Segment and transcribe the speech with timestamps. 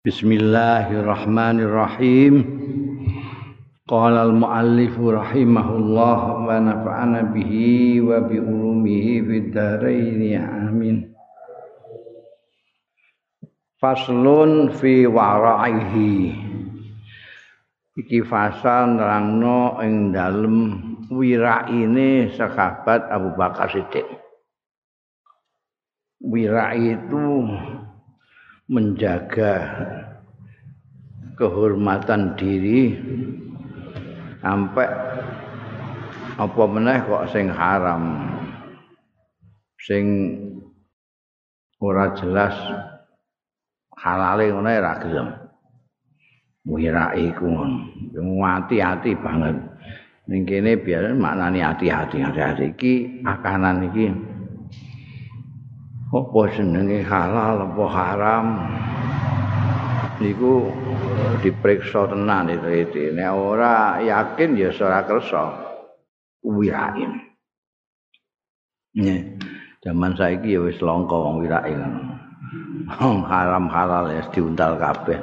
[0.00, 2.34] Bismillahirrahmanirrahim.
[3.84, 11.04] Qala al-muallif rahimahullah wa nafa'ana bihi wa bi ulumihi fid dharain amin.
[13.76, 16.32] Faslun fi wara'ihi.
[18.00, 20.56] Iki fasal nerangno ing dalem
[21.12, 24.08] wiraine sahabat Abu Bakar Siddiq.
[26.24, 27.52] Wirai itu
[28.70, 29.54] menjaga
[31.34, 32.94] kehormatan diri.
[34.40, 34.88] Sampai
[36.40, 38.30] apa meneh kok sing haram?
[39.76, 40.04] Sing
[41.82, 42.54] ora jelas
[43.98, 45.28] halale ngene ra gelem.
[46.64, 47.34] Wirake
[48.40, 49.56] hati-hati banget.
[50.30, 52.94] Ning kene biar maknani hati-hati hati-hati iki
[53.26, 54.29] akanan iki
[56.10, 58.46] apa jenenge halal apa haram?
[60.20, 60.68] Niku
[61.40, 65.44] diperiksa tenan itu nek ora yakin ya ora kersa.
[66.40, 67.30] Wirain
[68.96, 69.38] nih
[69.84, 71.78] zaman saiki ya wis langka wong wirain
[73.28, 75.20] haram halal ya diuntal kabeh.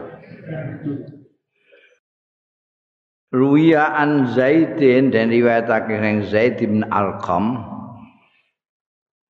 [3.27, 7.59] Ruya an Zaidin dan riwayatake ning Zaid bin Arqam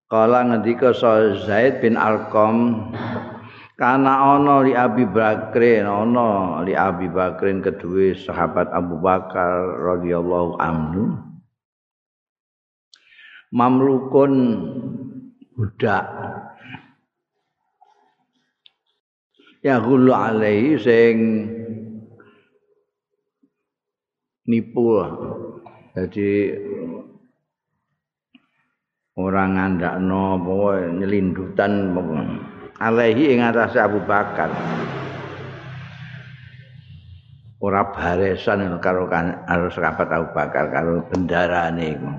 [0.08, 2.88] Kala ngendika Zaid bin Arqam
[3.76, 11.12] kana ana li Abi Bakrin ana li Abi Bakrin kedue sahabat Abu Bakar radhiyallahu anhu.
[13.52, 14.34] Mamlukun
[15.60, 16.08] budak.
[19.60, 21.16] Ya gulu alaihi sing
[24.48, 25.04] nipu
[25.92, 26.32] jadi
[29.18, 31.98] orang ngandakno apa nyelindutan
[32.78, 34.54] alaihi ing atase Abu Bakar.
[37.58, 42.12] Ora baresan karo harus rapat Abu Bakar karo bendarane iku.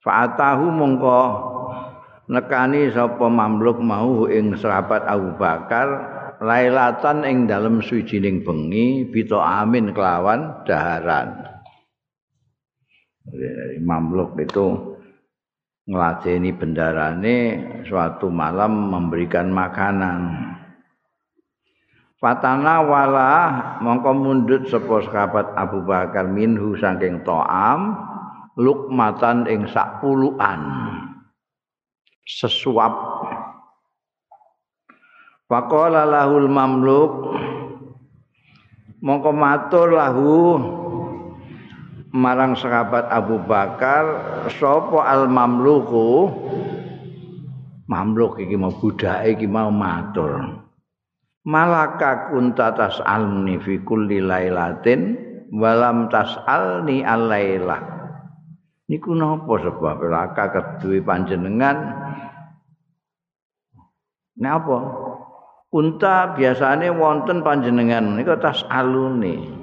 [0.00, 1.20] Fa'atahu mongko
[2.32, 9.92] nekani sapa mamluk mau ing sahabat Abu Bakar lailatan ing dalem suwijining bengi bito amin
[9.92, 11.57] kelawan daharan
[13.82, 14.98] mamluk itu
[15.88, 17.36] ngeladeni bendarane
[17.88, 20.52] suatu malam memberikan makanan.
[22.18, 23.30] Fatana wala
[23.78, 27.94] mongko mundut sapa sahabat Abu Bakar minhu saking to'am
[28.58, 30.60] lukmatan ing sak puluhan
[32.26, 32.92] sesuap.
[35.48, 37.12] Faqala lahul mamluk
[38.98, 40.34] mongko matur lahu
[42.12, 44.04] marang sahabat Abu Bakar
[44.48, 46.32] sapa al mamluku
[47.88, 50.64] mamluk iki mau budake iki mau matur.
[51.48, 55.16] Malaka kunta tasalni fi kulli lailatin
[55.48, 57.80] walam tasalni alaila
[58.88, 61.76] niku napa sebab laka keduwe panjenengan?
[64.38, 64.78] Napa?
[65.68, 69.57] Kunta biasane wonten panjenengan niku tasaluni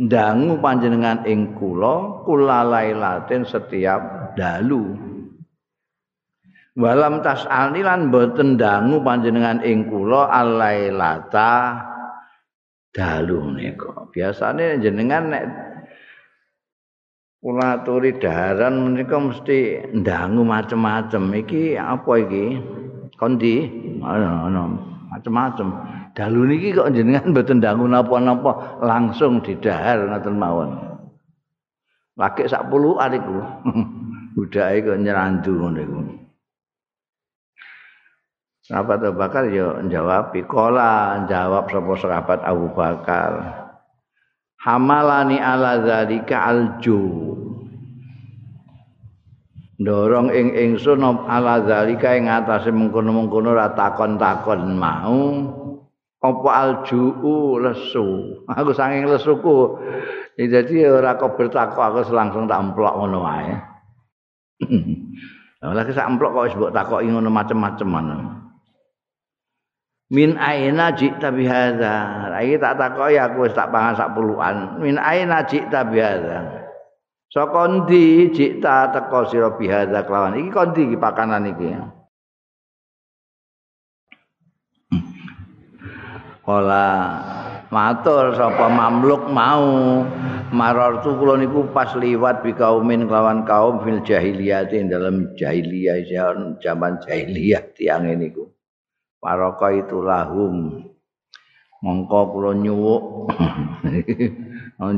[0.00, 4.96] ndangu panjenengan ing kula kula lailatin setiap dalu.
[6.80, 11.76] Walam tasalni lan boten ndangu panjenengan ing kula alailata
[12.90, 15.44] dalu nika biasane jenengan nek
[17.44, 21.28] kula aturi daharan menika mesti ndangu macem-macem.
[21.44, 22.46] Iki apa iki?
[23.20, 23.68] Kondi?
[24.00, 24.48] Ana
[25.12, 30.70] macem-macem dalu niki kok jenengan mboten dangu napa-napa langsung didahar ngoten mawon.
[32.18, 33.38] Lagi sak puluhan iku.
[34.36, 36.00] Budake kok nyerandu ngono iku.
[38.70, 43.32] Sahabat Abu Bakar ya jawab Kola jawab sapa sahabat Abu Bakar.
[44.62, 47.34] Hamalani ala zalika alju.
[49.80, 55.18] Dorong ing ingsun ala zalika ing atase mengkono-mengkono ra takon-takon mau
[56.20, 58.36] apa aljuu lesu?
[58.44, 59.80] Aku saking lesuku.
[60.36, 63.52] Jadi ora kok bertakwa aku langsung tak emplok ngono wae.
[65.60, 67.88] Lagi sak emplok kok wis mbok takoki ngono macem-macem
[70.10, 72.28] min aina jita bihadza.
[72.34, 74.82] Lagi tak takoki aku wis tak pangan sak puluhan.
[74.82, 76.66] Min aina jita bihadza.
[77.30, 80.34] Saka ndi jita teko sira bihadza kelawan?
[80.34, 81.78] Iki kondi iki pakanan iki
[86.50, 86.90] Kala
[87.70, 90.02] matur sapa mamluk mau.
[90.50, 96.02] Maror tu kula niku pas liwat bi kaumin kelawan kaum fil jahiliyah dalam jahiliyah
[96.58, 98.50] zaman jahiliyah tiang niku.
[99.22, 100.90] Paraka itu lahum.
[101.86, 103.30] Mongko kula nyuwuk.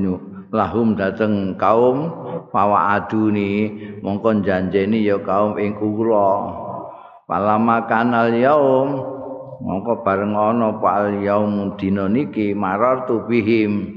[0.53, 2.13] Lahum dateng kaum
[2.49, 6.33] fawa aduni mongko janjeni ya kaum ing kula.
[7.29, 9.12] Palama kanal yaum
[9.63, 13.95] mongko bareng ana pal yaum dina niki marar tubihim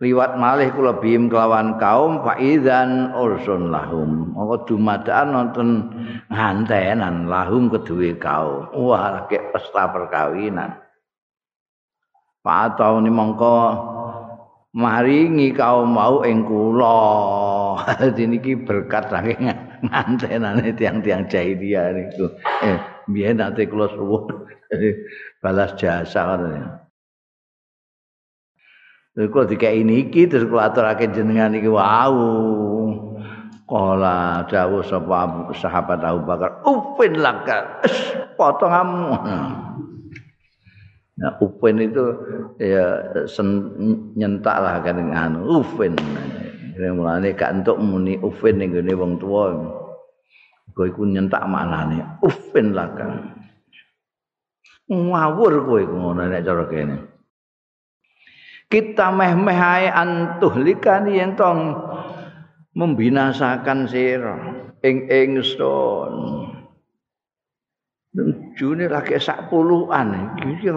[0.00, 5.68] liwat malih kula bihim kelawan kaum faizan ursun lahum mongko dumadakan nonton
[6.32, 10.88] ngantenan lahum kedue kaum wah lagi pesta perkawinan
[12.38, 13.54] Pak ni mongko
[14.72, 16.96] maringi kaum mau ing kula.
[18.00, 19.52] Dadi niki berkat saking
[19.84, 22.32] ngantenane tiang-tiang jahiliyah niku.
[22.64, 22.78] Eh,
[23.08, 24.46] biyen nate kula suwun
[25.42, 26.86] balas jasa ngono.
[29.18, 32.22] Kula dikai niki terus kula aturake jenengan iki wau.
[33.68, 37.84] Kala dawuh sapa sahabat Abu Bakar, "Upin laka."
[38.38, 39.12] Potongamu.
[41.18, 42.14] Nah, upen itu
[42.62, 43.74] ya sen,
[44.14, 45.02] nyentak lah kan
[45.42, 45.98] upen.
[46.78, 49.50] Ini mulane gak entuk muni upen ning gone wong tuwa.
[50.78, 53.34] Kowe iku nyentak maknane upen lah kan.
[54.86, 56.96] Ngawur kowe ngono nek cara kene.
[58.70, 61.74] Kita meh-meh ae antuh likani yen tong
[62.78, 64.38] membinasakan sira
[64.86, 66.14] ing ingsun.
[68.54, 70.70] June lagi sak puluhan iki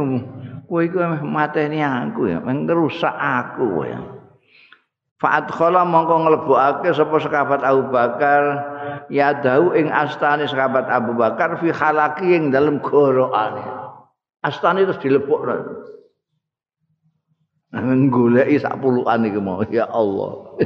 [0.65, 4.01] kowe iku mateni aku ya ngrusak aku ya
[5.21, 8.70] Fa'at khala mongko nglebokake sapa sahabat Abu Bakar
[9.09, 13.63] ya dau ing astane sahabat Abu Bakar fi halaki ing dalem gorokane.
[14.45, 15.53] Astane terus dilebokno.
[17.71, 20.59] Nang goleki sak puluhan iki mau ya Allah.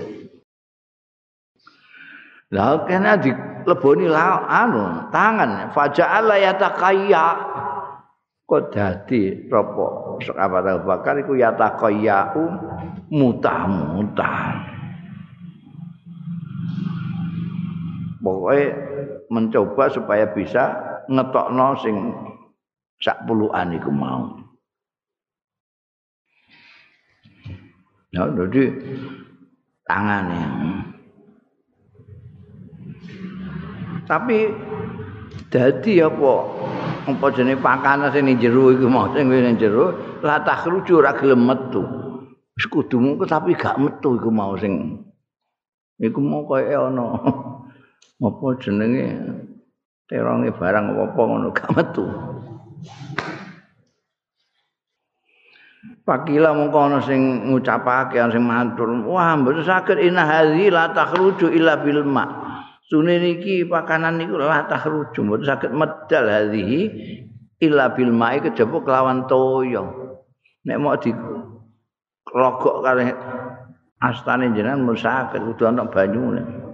[2.50, 7.26] Lah kena dileboni la anu tangan faja'ala yatakayya
[8.46, 9.86] kok dadi apa
[10.22, 12.38] sahabat Abu Bakar iku yatakayya
[13.10, 14.75] mutah-mutah
[18.25, 18.66] pokoknya
[19.30, 20.74] mencoba supaya bisa
[21.06, 21.95] ngetokno sing
[22.98, 24.42] sak puluhan iku mau.
[28.10, 28.63] Ya jadi
[29.86, 30.48] tangannya
[34.06, 34.54] tapi
[35.50, 36.33] dadi apa?
[37.06, 39.10] Apa jenenge pakanan sing jero iku mau?
[39.13, 41.86] Sing ning jero la takhruju ora gelem metu.
[42.56, 45.06] Wis kudu tapi gak metu iku mau sing.
[46.01, 47.06] Iku mau kaya ana
[48.21, 49.06] apa jenenge
[50.07, 52.06] teronge barang apa ngono gak metu
[56.06, 61.81] Pakila mongko ana sing ngucapake sing matur wah mboten saged inna hadzi la takhruju illa
[61.81, 62.45] bil ma'
[62.85, 66.81] Sune niki pakanan niku lah tahruju mboten saged medal hadhihi
[67.65, 69.81] illa bil ma'i kejaba kelawan toya.
[70.69, 71.09] Nek mau di
[72.29, 73.09] rogok kare
[74.06, 76.64] astane jenengan musakit kudu ana banyune.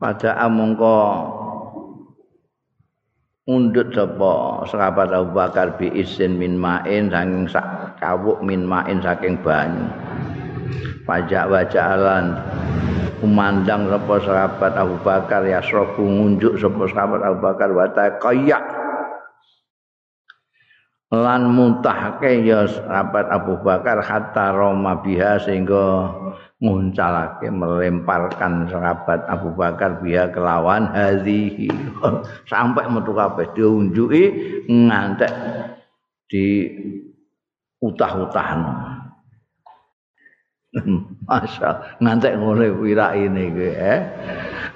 [0.00, 0.96] Pada amongko
[3.44, 9.36] undut sapa sahabat Abu Bakar bi isin min ma'in saking sak kawuk min ma'in saking
[9.44, 9.92] banyu.
[11.04, 12.32] Pajak wajalan
[13.20, 18.79] kumandang sapa sahabat Abu Bakar ya srobu ngunjuk sapa sahabat Abu Bakar wa kaya
[21.10, 26.06] lan muntahke ya sahabat Abu Bakar hatta Roma biha sehingga
[26.62, 31.66] nguncalake melemparkan sahabat Abu Bakar biha kelawan hadhihi
[32.50, 34.24] sampai metu kabeh diunjuki
[34.70, 35.34] ngantek
[36.30, 36.70] di
[37.82, 39.02] utah-utahno
[41.26, 44.00] Masya ngantek ngene wirak ini gue eh.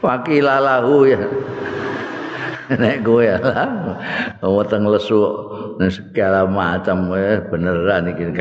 [0.03, 1.23] Wakilalahu ya.
[2.81, 4.41] Nek lah.
[4.41, 5.21] Weteng lesu
[5.93, 8.25] segala macam eh beneran iki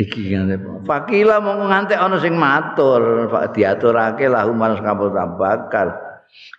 [0.00, 0.56] iki ngene.
[0.88, 6.00] Fakila mau ngantek ana sing matur, Pak diaturake lahu manus kabul bakar.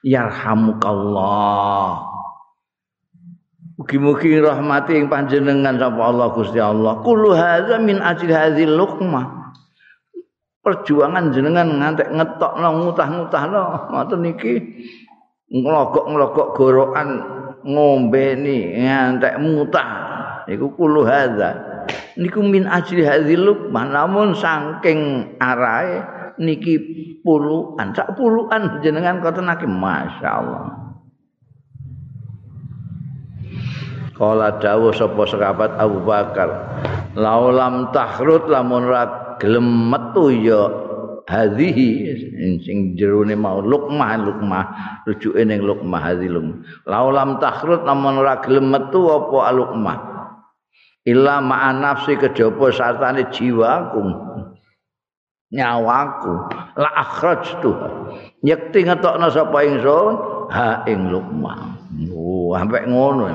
[0.05, 2.05] Yarhamukallah.
[3.81, 7.01] Mugi-mugi rahmati ing panjenengan sapa Allah Gusti Allah.
[7.01, 9.40] Kullu hadza min ajli hadzal luqmah.
[10.61, 14.53] Perjuangan jenengan ngantek ngetokno ngutah-ngutahno ngoten niki
[15.49, 17.09] nglogok-nglogok gorokan
[17.65, 19.89] ngombeni ngantek mutah.
[20.45, 21.57] Iku kullu hadza.
[22.13, 26.05] Niku min ajli hadzal luqmah namun saking arahe
[26.37, 26.77] niki
[27.25, 30.77] puluhan sak puluhan jenengan koten naki masyaallah.
[34.13, 36.49] Kala dawuh sapa sahabat Abu Bakar,
[37.17, 40.69] laulam tahrut lamun ra gelem metu ya
[41.25, 42.13] hadhihi
[42.61, 44.65] sing jerone mau lukmah lukmah
[45.09, 49.97] rujuke ning lukmah hadhi lukmah laulam takhrut namun ora gelem metu apa lukmah
[51.01, 54.05] illa ma'a nafsi kejaba sartane jiwaku.
[55.51, 56.33] Nyawaku.
[56.77, 57.71] La akhrajtu.
[58.45, 60.13] Yekti ngetokno sapa ingsun?
[60.53, 61.81] Ha ing lukmah
[62.11, 63.25] oh sampai ngono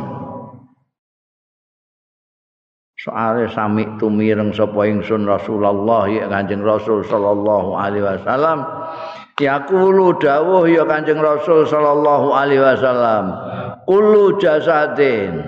[3.06, 8.66] soale sami tumireng sapa ingsun Rasulullah ya Kanjeng Rasul sallallahu alaihi wasallam.
[9.38, 13.24] Yaqulu dawuh ya Kanjeng Rasul sallallahu alaihi wasallam.
[13.86, 15.38] Kullu jasadin.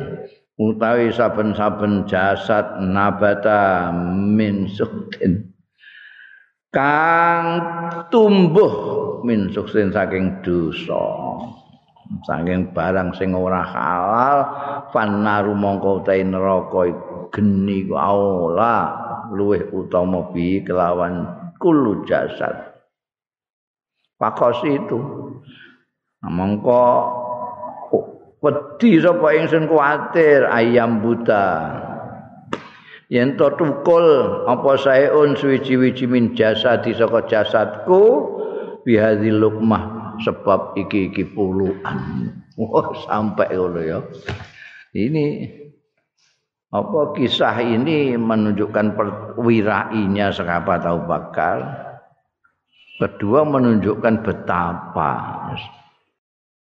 [0.59, 5.49] Utawi saben-saben jasad nabata min suktin
[6.69, 7.47] kang
[8.13, 8.73] tumbuh
[9.25, 11.01] min suksin saking dosa
[12.25, 14.39] saking barang sing ora halal
[14.91, 16.89] fanaru mongko utahe neraka
[17.33, 19.07] geni aula.
[19.29, 21.29] Luweh utama bi kelawan
[21.61, 22.81] kulu jasad.
[24.17, 24.99] Pakos itu.
[26.25, 26.83] Mongko
[28.41, 31.77] wedi sapa ingsun kuwatir ayam buta.
[33.09, 34.05] Yen to tukul
[34.49, 38.37] apa saeun suwi-wiji min jasa di saka jasadku?
[38.85, 42.33] Bihadzi lukmah sebab iki iki puluhan.
[42.59, 43.99] Oh, sampai ngono ya.
[44.95, 45.47] Ini
[46.69, 51.59] apa kisah ini menunjukkan perwirainya sahabat Abu Bakar.
[52.99, 55.13] Kedua menunjukkan betapa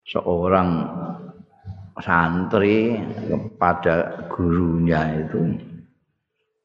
[0.02, 0.82] seorang
[2.02, 2.99] santri
[3.30, 5.54] kepada gurunya itu.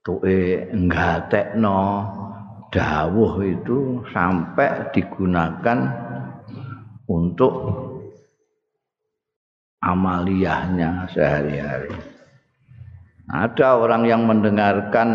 [0.01, 1.81] Tuke nggatekno
[2.73, 6.08] dawuh itu sampai digunakan
[7.09, 7.53] untuk
[9.81, 11.97] amaliyahnya sehari-hari.
[13.29, 15.09] Ada orang yang mendengarkan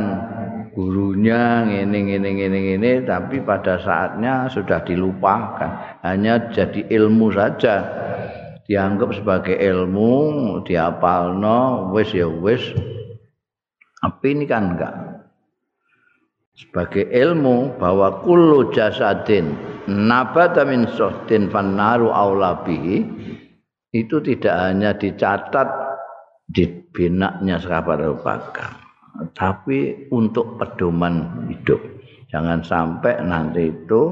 [0.75, 7.87] gurunya ini ini ini ini tapi pada saatnya sudah dilupakan hanya jadi ilmu saja
[8.67, 12.75] dianggap sebagai ilmu diapalno wis ya wis
[14.03, 14.95] tapi ini kan enggak.
[16.55, 22.97] Sebagai ilmu bahwa kullu jasadin nabata min suhtin fannaru aulabihi
[23.95, 25.69] itu tidak hanya dicatat
[26.45, 28.85] di benaknya sahabat Abu Bakar
[29.35, 31.79] tapi untuk pedoman hidup.
[32.35, 34.03] Jangan sampai nanti itu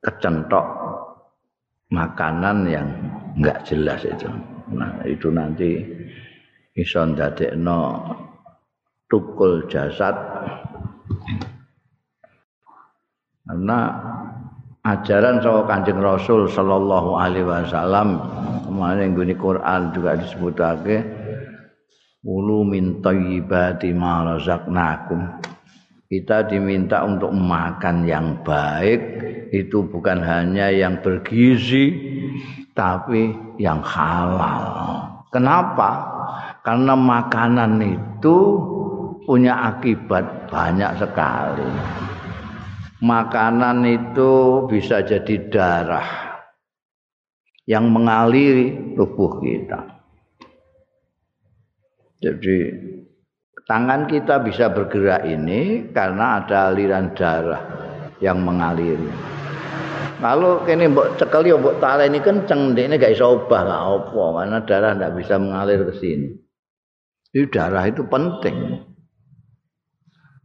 [0.00, 0.64] kecentok
[1.92, 2.88] makanan yang
[3.36, 4.30] enggak jelas itu.
[4.72, 5.84] Nah itu nanti
[6.72, 8.08] iso ndadekno
[9.12, 10.16] tukul jasad
[13.44, 13.78] karena
[14.84, 18.20] ajaran sawo Kanjeng Rasul sallallahu alaihi wasallam
[18.64, 21.04] kemarin guni Quran juga disebutake
[22.24, 25.20] ulu min thayyibati ma razaqnakum.
[26.10, 29.00] Kita diminta untuk makan yang baik
[29.54, 31.94] itu bukan hanya yang bergizi
[32.74, 33.30] tapi
[33.62, 35.06] yang halal.
[35.30, 36.10] Kenapa?
[36.66, 38.36] Karena makanan itu
[39.22, 41.70] punya akibat banyak sekali.
[43.00, 46.08] Makanan itu bisa jadi darah
[47.64, 49.80] yang mengaliri tubuh kita.
[52.20, 52.56] Jadi
[53.64, 57.62] tangan kita bisa bergerak ini karena ada aliran darah
[58.20, 59.08] yang mengaliri.
[60.20, 63.80] Kalau kene mbok cekel yo mbok taleni kenceng, ndekne gak iso obah gak
[64.36, 66.28] karena darah ndak bisa mengalir ke sini.
[67.32, 68.89] Jadi darah itu penting.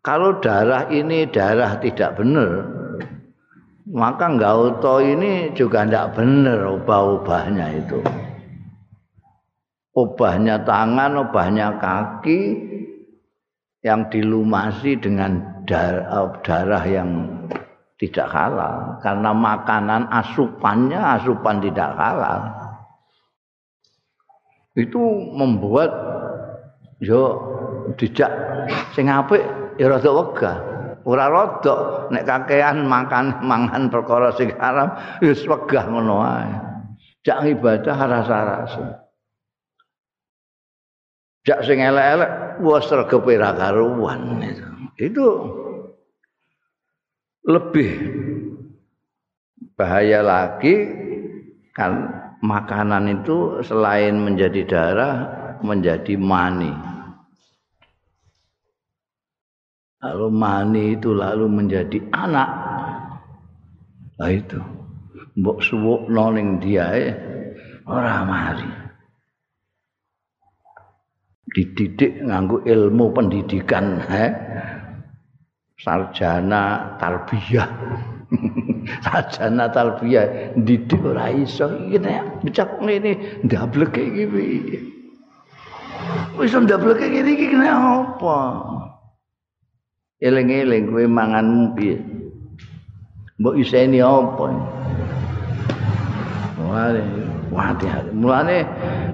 [0.05, 2.61] Kalau darah ini darah tidak benar,
[3.89, 8.05] maka gauto ini juga tidak benar ubah-ubahnya itu.
[9.97, 12.41] Ubahnya tangan, ubahnya kaki
[13.81, 17.09] yang dilumasi dengan darah, darah yang
[17.95, 22.51] tidak halal karena makanan asupannya asupan tidak halal
[24.75, 24.99] itu
[25.31, 25.87] membuat
[26.99, 27.39] yo
[27.95, 28.27] dijak
[28.91, 29.39] sing apik
[29.79, 30.57] ya rada wegah.
[31.05, 32.09] Ora rada.
[32.09, 36.75] Nek kakean makan mangan perkara sing haram wis wegah ngono ae
[37.25, 39.01] jak ibadah rasa-rasa
[41.41, 44.45] jak sing elek-elek wis regepe ra karuan
[45.01, 45.27] itu
[47.49, 47.89] lebih
[49.73, 50.73] bahaya lagi
[51.73, 52.09] kan
[52.45, 55.15] makanan itu selain menjadi darah
[55.65, 56.71] menjadi mani.
[60.05, 62.49] Lalu mani itu lalu menjadi anak.
[64.21, 64.61] Nah itu.
[65.35, 67.11] Mbok suwuk noning dia eh,
[67.89, 68.69] ora mari.
[71.49, 74.31] Dididik nganggo ilmu pendidikan eh.
[75.81, 77.69] sarjana tarbiyah.
[79.09, 84.77] sarjana tarbiyah didik ora iso iki nek bicak ngene ndableke iki piye.
[86.37, 87.73] Wis ndableke iki kena
[88.05, 88.37] apa?
[90.23, 91.99] Eling-eling kowe manganmu piye?
[93.35, 94.47] Mbok iseni apa?
[96.55, 97.01] Mulane
[97.51, 98.11] hati-hati.
[98.15, 98.57] Mulane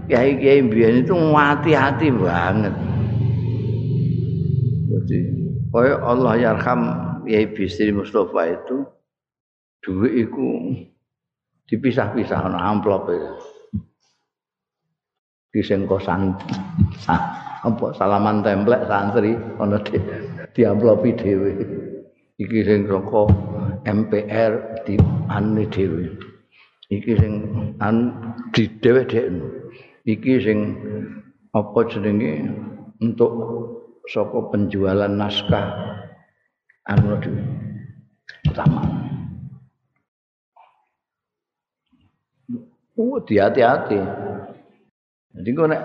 [0.05, 2.73] kiai-kiai mbiyen itu hati-hati banget.
[4.91, 5.17] Jadi,
[5.73, 6.81] kaya Allah yarham
[7.25, 8.83] Kiai Bisri Mustafa itu
[9.79, 10.75] duit iku
[11.71, 13.07] dipisah-pisah ana amplop.
[15.51, 16.35] Ki sing kosan
[17.07, 19.31] apa salaman templek santri
[19.63, 19.95] ana di,
[20.51, 21.51] di amplopi dhewe.
[22.41, 23.21] Iki sing saka
[23.85, 24.95] MPR di
[25.29, 26.17] ane dhewe.
[26.91, 27.33] Iki sing
[27.79, 27.95] an
[28.51, 29.41] di dhewe-dhewe.
[30.03, 30.59] Iki sing
[31.53, 32.51] apa jenenge
[32.99, 33.31] untuk
[34.09, 35.67] saka penjualan naskah
[36.89, 37.43] anu dhewe.
[38.49, 38.83] Utama.
[42.99, 43.97] Oh, hati-hati.
[45.31, 45.83] Jadi kok nek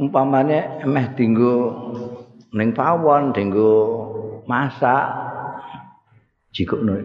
[0.00, 1.52] umpamane emeh dinggo
[2.56, 3.72] ning pawon, dinggo
[4.48, 5.12] masak
[6.56, 6.96] jikokno.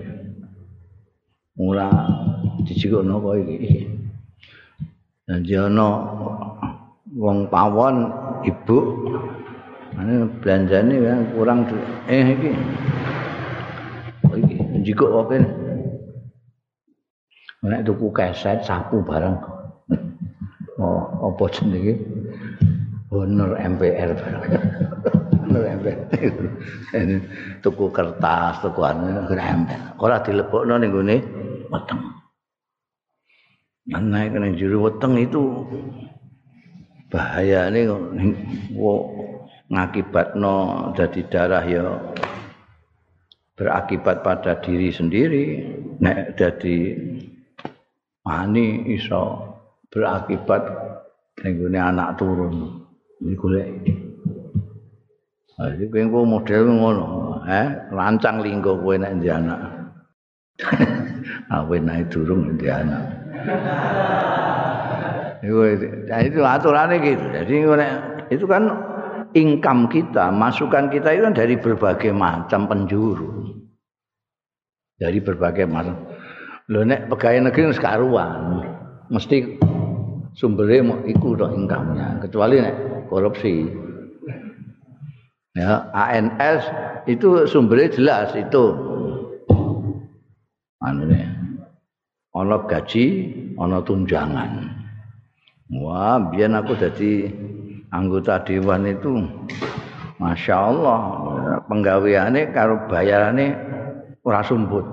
[1.59, 1.91] Ora
[2.63, 3.83] dijikokno kok iki.
[5.27, 5.87] Dan ana
[7.11, 7.95] wong pawon
[8.47, 8.77] ibu
[9.99, 10.95] ane belanjane
[11.35, 11.67] kurang
[12.07, 12.51] eh iki.
[14.31, 14.55] Iki
[14.87, 15.37] jikok oke.
[17.67, 19.35] Nek tuku keset sapu bareng.
[20.81, 21.93] Oh, apa jenenge?
[23.13, 24.90] Honor MPR bareng.
[27.61, 29.99] Tuku kertas, tuku anu MPR.
[29.99, 31.17] Ora dilebokno ning gone?
[31.71, 32.01] Weteng.
[33.91, 35.67] Ana kene jero weteng itu.
[37.11, 38.03] Bahayane kok
[39.67, 40.55] ngakibatno
[40.95, 41.83] dadi darah ya
[43.59, 45.45] berakibat pada diri sendiri.
[45.99, 46.95] Nek dadi
[48.23, 49.23] mani iso
[49.91, 50.63] berakibat
[51.43, 52.55] nenggone anak turun.
[53.21, 53.37] Ini
[55.61, 57.07] Jadi kowe model ngono,
[57.45, 59.61] eh rancang linggo kowe nek ndek anak.
[61.55, 63.03] Awe naik durung ndek anak.
[65.41, 65.57] Itu,
[66.05, 67.25] itu aturannya gitu.
[67.33, 67.65] Jadi
[68.29, 68.69] itu kan
[69.33, 73.49] income kita, masukan kita itu kan dari berbagai macam penjuru.
[75.01, 75.97] Dari berbagai macam.
[76.69, 78.61] Lho nek pegawai negeri sekaruan,
[79.09, 79.57] mesti
[80.37, 82.75] sumbernya mau ikut income-nya, kecuali nek
[83.09, 83.65] korupsi.
[85.51, 86.63] Ya, ANS
[87.11, 88.65] itu sumbernya jelas itu.
[90.79, 91.27] Anu nih.
[92.31, 93.05] Ono gaji,
[93.59, 94.51] ono tunjangan.
[95.75, 97.27] Wah, biar aku jadi
[97.91, 99.27] anggota dewan itu,
[100.15, 100.99] masya Allah,
[101.67, 103.51] penggaweannya karo bayarannya
[104.23, 104.87] ora sumbut.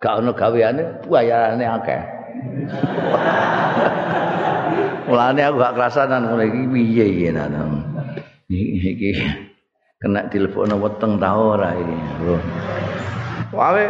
[0.00, 2.02] Gak ono gaweane bayarannya akeh.
[5.08, 7.06] Mulane aku gak kerasanan ngene iki piye
[8.48, 9.43] Iki
[10.04, 11.96] kena telepon weteng ta ora iki.
[13.56, 13.88] Wae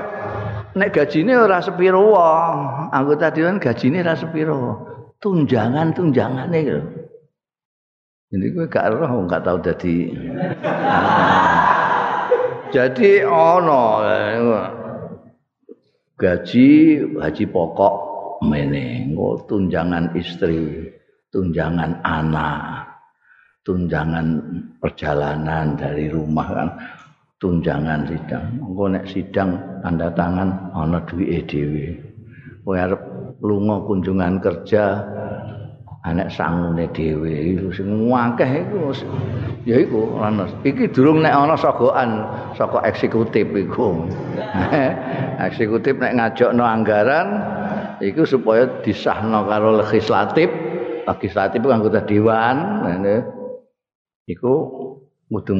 [0.79, 2.95] nek gajine ora sepiro wae.
[2.95, 4.59] Anggota dewan gajine ora sepiro.
[5.19, 6.81] Tunjangan-tunjangane lho.
[8.31, 10.11] Jadi gue gak roh gak tau dadi.
[12.75, 14.03] Jadi ono
[16.19, 16.69] gaji
[17.15, 17.95] haji pokok
[18.43, 19.15] meneng,
[19.47, 20.91] tunjangan istri,
[21.31, 22.94] tunjangan anak,
[23.65, 24.27] tunjangan
[24.79, 26.69] perjalanan dari rumah kan,
[27.41, 28.47] tunjangan sidang.
[28.61, 31.87] Engko nek sidang tanda tangan ana duwike dhewe.
[32.65, 33.03] Kowe arep
[33.45, 35.05] lunga kunjungan kerja
[36.05, 37.57] anak sangune dhewe.
[37.57, 38.93] Iku sing akeh iku
[39.65, 40.45] ya iku ana.
[40.65, 42.25] Iki durung nek ana sogokan
[42.57, 44.09] saka eksekutif iku.
[45.49, 47.27] Eksekutif nek ngajokno anggaran
[48.05, 50.49] iku supaya disahno karo legislatif.
[51.05, 53.34] Legislatif itu anggota dewan ngene
[54.25, 54.55] iku
[55.29, 55.55] kudu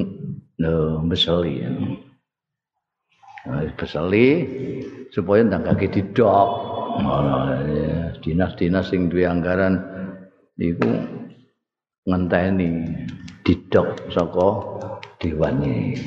[1.05, 1.71] mbeseli ya.
[3.77, 4.27] Beseli
[5.13, 6.49] supaya ndang kaki didok.
[8.25, 9.77] Dinas-dinas sing duwe anggaran
[10.57, 10.89] iku
[12.09, 12.89] ngenteni
[13.45, 14.49] didok saka
[15.21, 15.99] dewane.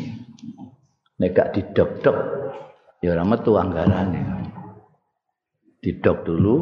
[1.17, 2.17] Nek gak didok-dok
[3.01, 4.21] ya ora metu anggarane.
[5.77, 6.55] Didok dulu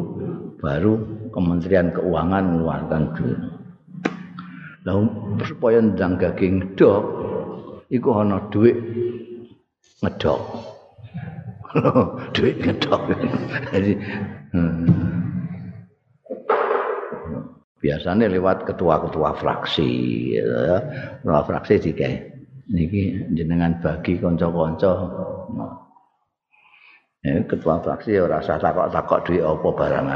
[0.60, 0.92] baru
[1.32, 3.40] Kementerian Keuangan mengeluarkan duit.
[4.86, 5.02] Lah
[5.42, 7.02] supaya ndang daging dok
[7.90, 8.78] iku ana duit
[9.98, 10.40] ngedok.
[12.38, 13.00] duit ngedok.
[13.74, 13.92] Jadi
[14.54, 14.86] hmm.
[17.82, 19.90] biasanya lewat ketua-ketua fraksi
[20.38, 20.78] ya.
[21.18, 22.14] Ketua fraksi dikai
[22.70, 24.94] niki jenengan bagi kanca-kanca
[27.26, 30.06] Ya, ketua fraksi ya rasa takok-takok duit apa barang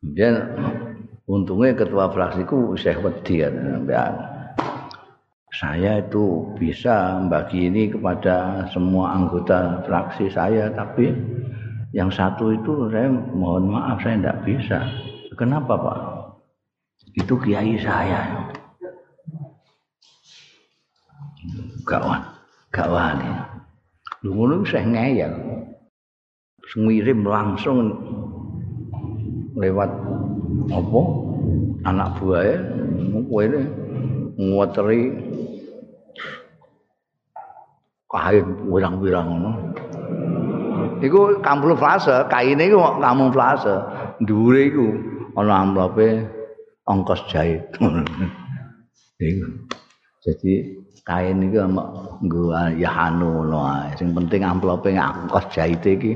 [0.00, 0.34] Kemudian
[1.28, 3.44] untungnya ketua fraksiku Syekh Wedi
[5.50, 11.12] Saya itu bisa bagi ini kepada semua anggota fraksi saya, tapi
[11.92, 14.78] yang satu itu saya mohon maaf saya tidak bisa.
[15.36, 16.00] Kenapa Pak?
[17.20, 18.50] Itu kiai saya.
[21.90, 22.28] gak wani
[22.70, 23.30] gak wani
[24.22, 25.34] lu ngono wis ngeyel
[26.70, 27.98] ngirim langsung
[29.56, 29.90] lewat
[30.70, 31.00] apa?
[31.80, 32.80] Anak buahnya
[33.30, 33.60] kowe ini
[34.36, 35.00] ngwateri
[38.10, 39.50] kain wirang-wirang ngono.
[41.00, 43.74] Iku kamuflase kaine iku kamuflase
[44.26, 44.86] dhuwure iku
[45.38, 46.26] ana amplope
[46.84, 47.62] ongkos jahit.
[49.20, 49.46] Iku.
[50.20, 50.52] Jadi
[51.04, 51.60] kain iki
[52.24, 52.42] nggo
[52.76, 53.96] ya anu ngono ae.
[53.96, 56.12] Sing penting amplope ngangkos jahite iki.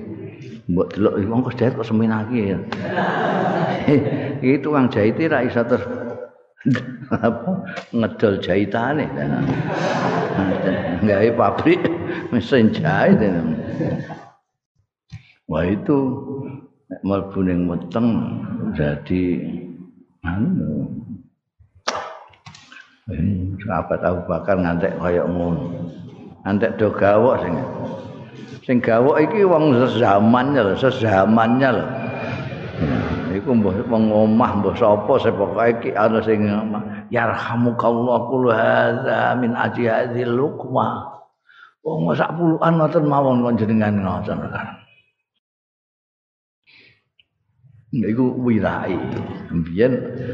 [0.64, 2.58] Mbok delok iki ongkos jahit kok seminake ya.
[4.44, 5.80] iki tukang jahite ra iso ter
[7.12, 7.52] apa
[7.92, 9.04] ngedol jahitane.
[11.04, 11.84] Gawe pabrik
[12.32, 13.20] mesin jahit.
[15.44, 15.98] Wah itu
[17.04, 18.08] mlebu ning weteng
[18.72, 19.22] jadi
[20.24, 20.88] anu
[23.60, 25.92] Sahabat Abu Bakar ngantek kaya ngono.
[26.48, 27.52] Ngantek do gawok sing
[28.64, 31.86] sing gawok iki wong sezamannya lho, sezamannya lho.
[33.34, 36.48] Iku mbah wong omah mbah sapa sepokoke iki ana sing
[37.12, 41.12] yarhamukallah kul hadza min ajihadzil luqma.
[41.84, 44.40] Wong sak puluhan ngoten mawon jenengan ngoten
[48.02, 48.98] iku wirai.
[49.46, 49.92] Kemudian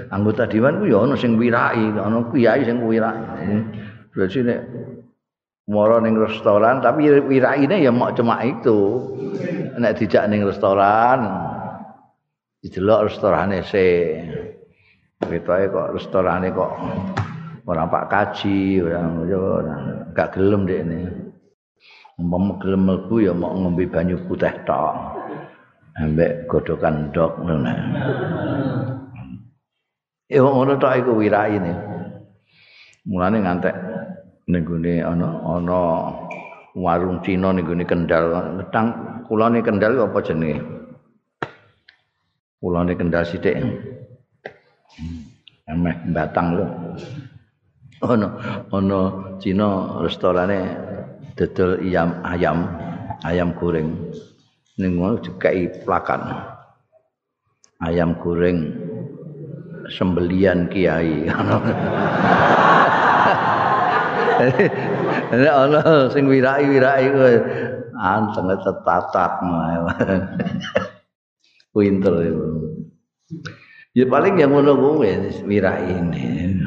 [0.09, 3.21] anggota dewan ku ya ana sing wirai, ana kiai sing wirai.
[4.15, 4.61] Berarti nek
[5.71, 9.07] moro ning restoran tapi wiraine ya mok cuma itu.
[9.79, 11.31] Nek dijak ning restoran
[12.61, 13.89] didelok restorane se.
[15.21, 16.73] Ketoke kok restorane kok
[17.71, 19.01] ora pak kaji, ora
[20.11, 21.01] gak gelem dekne.
[22.19, 24.95] Umpama gelem mlebu ya mok ngombe banyu putih tok.
[26.01, 27.73] ambek godokan dok ngono.
[30.31, 31.75] Ya ngono tok iku wiraine.
[33.05, 33.75] Mulane ngantek
[34.51, 35.81] ning gone ana ana
[36.75, 38.59] warung Cina ning gone Kendal.
[38.59, 38.89] Ketang
[39.31, 40.59] kulane Kendal apa jenenge?
[42.59, 43.55] Kulane Kendal sithik.
[45.71, 46.67] Ameh batang lho.
[48.03, 48.29] Ana
[48.75, 49.01] ana
[49.39, 50.61] Cina restorane
[51.39, 52.59] dodol ayam ayam
[53.23, 53.95] ayam goreng.
[54.81, 56.25] ning ngono dikai plakan
[57.85, 58.73] ayam goreng
[59.93, 61.29] sembelian kiai
[65.31, 67.37] Nek ana sing wirai-wirai kuwi
[68.01, 69.33] anteng tetatat
[71.71, 72.47] Pinter itu.
[73.95, 76.59] Ya paling yang ngono kuwi wirai ini.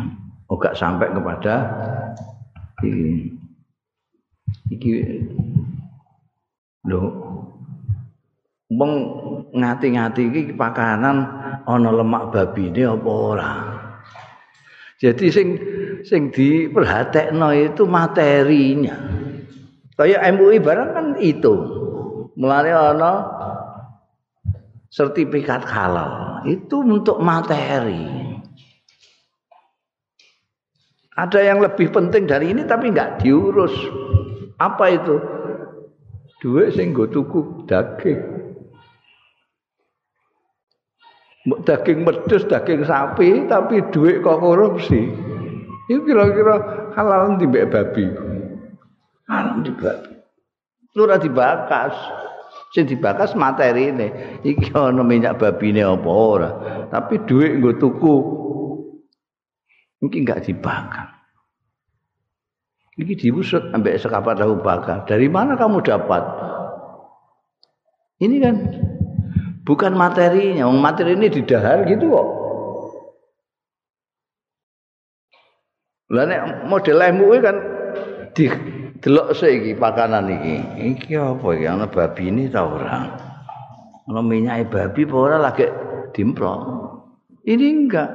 [0.47, 1.55] Ora sampai kepada
[2.79, 3.33] iki.
[4.73, 4.91] Iki
[6.87, 7.03] lho
[8.73, 8.91] wong
[9.53, 11.17] ngati-ngati iki pakanan
[11.67, 13.51] ana lemak babine apa ora.
[15.03, 15.47] Jadi sing
[16.07, 18.95] sing diperhatekno itu materinya.
[19.99, 21.53] Kayak MUI barang kan itu.
[22.39, 23.13] Mulane ana
[24.87, 26.47] sertifikat halal.
[26.47, 28.23] Itu untuk materi.
[31.13, 33.75] Ada yang lebih penting dari ini tapi nggak diurus.
[34.55, 35.19] Apa itu?
[36.39, 38.32] Duit sing go tuku daging.
[41.43, 45.11] Daging medus, daging sapi, tapi duit kok korupsi.
[45.91, 48.05] Itu kira-kira halal di babi.
[49.27, 50.13] Halal di babi.
[50.95, 51.95] Lu dibakas.
[52.73, 54.07] Sing dibakas materi ini.
[54.41, 56.51] Iki ana minyak babi ini apa ora.
[56.89, 58.15] Tapi duit nggo tuku.
[60.07, 61.13] Iki enggak dibakar.
[62.93, 65.03] Iki diusut ambek sekapat tahu bakar.
[65.09, 66.23] Dari mana kamu dapat?
[68.21, 68.55] Ini kan
[69.63, 70.67] bukan materinya.
[70.67, 72.27] Wong materi ini didahar gitu kok.
[76.13, 77.57] Lah nek model MUI kan
[78.37, 78.45] di
[79.01, 80.55] delok iki pakanan iki.
[80.93, 83.01] Iki apa iki ana babi ini ta ora?
[84.05, 85.65] Ana minyak babi apa ora lagi
[86.13, 86.59] dimplok.
[87.43, 88.09] Ini enggak.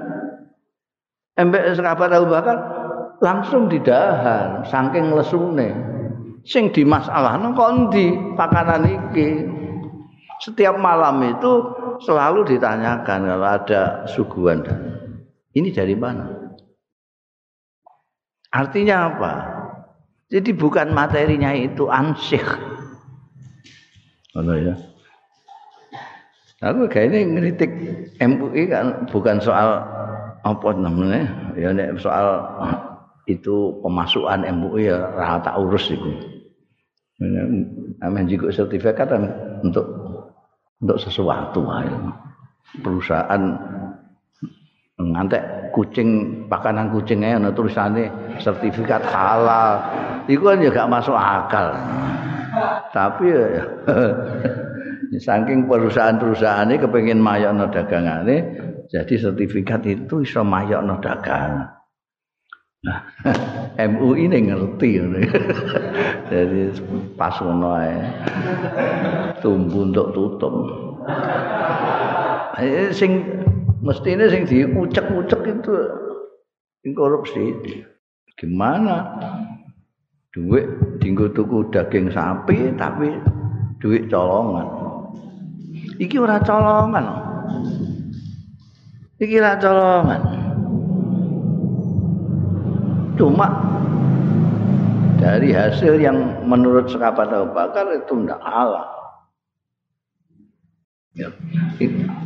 [1.39, 2.57] Embek sekapat tahu bakar
[3.19, 5.71] langsung didahar saking lesune.
[6.47, 9.58] Sing dimasalahno kok ndi pakanan iki?
[10.39, 11.53] Setiap malam itu
[12.03, 14.63] selalu ditanyakan kalau ada suguhan
[15.55, 16.55] Ini dari mana?
[18.55, 19.33] Artinya apa?
[20.29, 22.45] Jadi bukan materinya itu ansih.
[24.37, 24.77] Ono ya.
[26.59, 27.71] Aku kayaknya ngeritik
[28.19, 29.79] MUI kan bukan soal
[30.43, 32.45] apa namanya ya nek soal
[33.31, 36.13] itu pemasukan MUI ya rata urus itu.
[38.03, 39.23] Amin juga sertifikat kan
[39.67, 39.87] untuk
[40.83, 42.15] untuk sesuatu ayo.
[42.85, 43.43] Perusahaan
[44.99, 49.79] ngantek kucing pakanan kucingnya ana tulisannya sertifikat halal.
[50.27, 51.73] Iku kan ya gak masuk akal.
[52.91, 53.65] Tapi ya
[55.27, 58.37] saking perusahaan-perusahaan ini kepengen mayokno dagangane
[58.89, 61.78] jadi sertifikat itu iso mayokno dagangan.
[63.91, 64.89] MUI ini ngerti
[66.31, 66.61] Jadi
[67.15, 67.97] pas ngono ae.
[69.41, 70.55] Tumbuh untuk tutup.
[72.59, 73.23] Eh, sing
[73.81, 75.75] mestine sing diucek-ucek itu
[76.93, 77.55] korupsi.
[78.39, 79.19] Gimana?
[80.35, 80.67] Duit
[81.03, 83.11] dinggo tuku daging sapi tapi
[83.83, 84.67] duit colongan.
[85.99, 87.07] Iki ora colongan.
[89.19, 90.48] Iki ora colongan.
[93.19, 93.47] Cuma
[95.19, 98.89] dari hasil yang menurut sekabat Abu Bakar itu tidak halal.
[101.19, 101.29] Ya.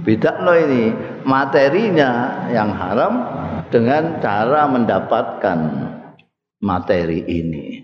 [0.05, 0.93] Beda loh ini
[1.25, 3.25] materinya yang haram
[3.73, 5.59] dengan cara mendapatkan
[6.61, 7.81] materi ini.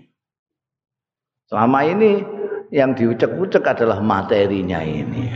[1.49, 2.21] Selama ini
[2.69, 5.33] yang diucek-ucek adalah materinya ini.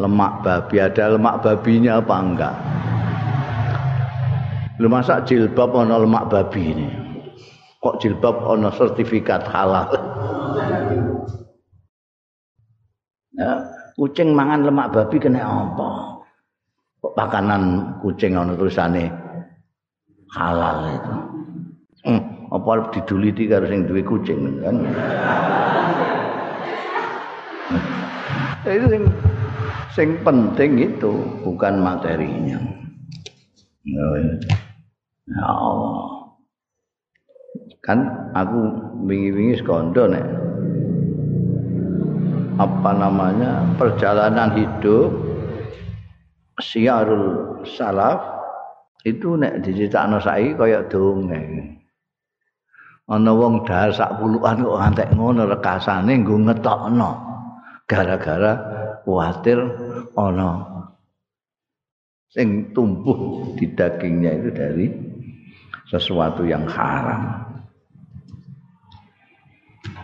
[0.00, 2.56] Lemak babi ada lemak babinya apa enggak?
[4.80, 6.88] Lu masa jilbab ana lemak babi ini.
[7.84, 9.92] Kok jilbab ana sertifikat halal?
[13.36, 13.60] ya,
[13.92, 16.24] kucing mangan lemak babi kena apa?
[17.04, 17.62] Kok makanan
[18.00, 19.12] kucing ana tulisane
[20.32, 21.14] halal itu.
[22.08, 24.76] Hmm, apa diduliti karo sing duwe kucing kan?
[28.64, 29.02] itu sing
[29.92, 31.12] sing penting itu
[31.44, 32.56] bukan materinya.
[33.90, 34.16] Oh,
[35.30, 35.42] ya.
[35.46, 36.10] Allah.
[37.80, 37.98] Kan
[38.36, 38.60] aku
[39.08, 40.26] wingi-wingi sekondo nek
[42.60, 45.08] apa namanya perjalanan hidup
[46.60, 48.20] siarul salaf
[49.08, 51.80] itu nek diceritakno saiki kaya dongeng.
[53.10, 57.10] Ana wong dahar sak puluhan kok ngantek ngono rekasane nggo ngetokno.
[57.88, 58.52] Gara-gara
[59.02, 59.58] kuatir
[60.14, 60.70] ana
[62.30, 64.86] sing tumbuh di dagingnya itu dari
[65.90, 67.50] sesuatu yang haram.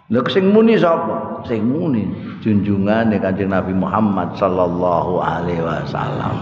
[0.07, 1.42] Lha sing muni sapa?
[1.46, 2.07] Sing muni
[2.42, 6.37] junjungane Kanjeng Nabi Muhammad sallallahu alaihi wasallam.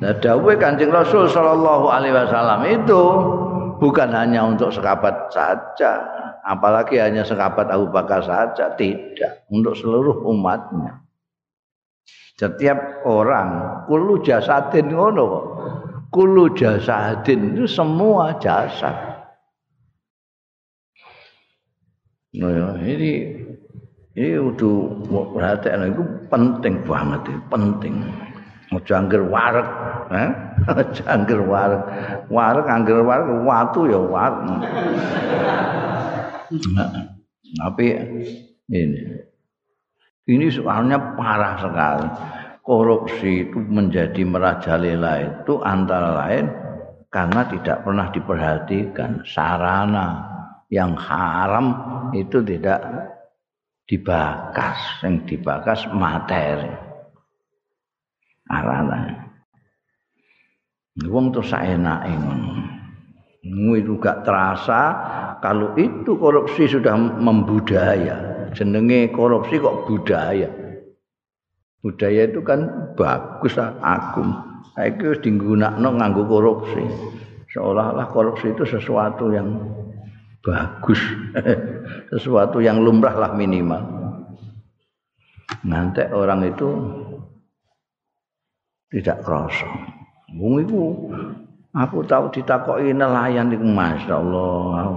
[0.00, 3.02] Nah, dawuh Kanjeng Rasul sallallahu alaihi wasallam itu
[3.80, 5.92] bukan hanya untuk sekabat saja,
[6.44, 11.04] apalagi hanya sekabat Abu Bakar saja, tidak, untuk seluruh umatnya.
[12.36, 15.46] Setiap orang, kulu jasadin ngono kok.
[16.10, 19.10] Kulu jasadin itu semua jasad.
[22.30, 23.10] Nah, ya, ini
[24.14, 27.94] ini udah perhatian itu penting banget itu penting.
[28.70, 29.66] Mau jangger warak,
[30.14, 30.30] eh?
[30.98, 31.82] jangger warak,
[32.30, 34.62] warak angger warak, watu ya warak.
[36.70, 36.90] Nah,
[37.66, 37.86] tapi
[38.70, 39.26] ini,
[40.30, 42.06] ini soalnya parah sekali.
[42.70, 46.46] Korupsi itu menjadi merajalela itu antara lain
[47.10, 49.26] karena tidak pernah diperhatikan.
[49.26, 50.06] Sarana
[50.70, 51.66] yang haram
[52.14, 52.78] itu tidak
[53.90, 55.02] dibakas.
[55.02, 56.70] Yang dibakas materi.
[58.46, 59.26] Sarana
[61.10, 62.78] wong tuh saenake ngono.
[63.74, 64.82] Itu gak terasa
[65.42, 68.46] kalau itu korupsi sudah membudaya.
[68.54, 70.59] Jenenge korupsi kok budaya
[71.80, 74.36] budaya itu kan bagus agung.
[74.76, 76.84] Saiki wis digunakan nganggo korupsi.
[77.50, 79.58] Seolah-olah korupsi itu sesuatu yang
[80.40, 81.00] bagus
[82.14, 83.82] sesuatu yang lumrah lah minimal.
[85.66, 86.68] Nanti orang itu
[88.88, 89.68] tidak kerasa.
[90.38, 90.82] Wong iku
[91.74, 94.96] aku tahu ditakoki nelayan iku masyaallah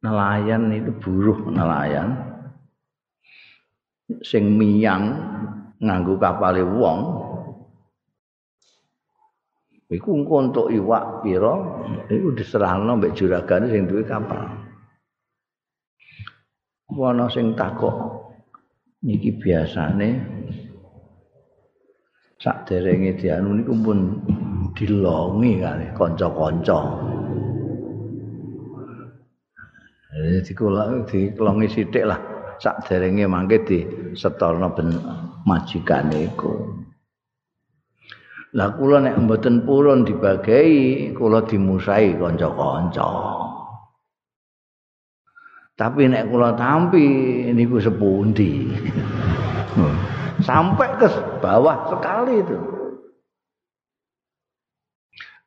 [0.00, 2.16] nelayan itu buruh nelayan.
[4.24, 5.20] Sing miyang
[5.78, 7.00] nganggo kapale wong
[9.88, 11.54] iku entuk iwak pira
[12.12, 14.44] iku diserahno mbek juragane sing duwe kapal
[16.98, 17.94] ana sing takok
[19.06, 20.08] niki biasane
[22.38, 23.98] Saderenge dianu niku pun
[24.78, 26.78] dilongi kali kanca-kanca.
[30.14, 32.20] Eh dikula dikelongi sithik lah.
[32.62, 33.82] Saderenge mangke di
[34.14, 34.88] ben
[35.46, 36.78] majikane iku.
[38.56, 43.10] Lah kula nek mboten purun dibagi, kula dimusai kanca-kanca.
[45.76, 47.06] Tapi nek kula tampi
[47.52, 48.72] niku sepundi.
[50.40, 51.06] Sampai ke
[51.44, 52.58] bawah sekali itu.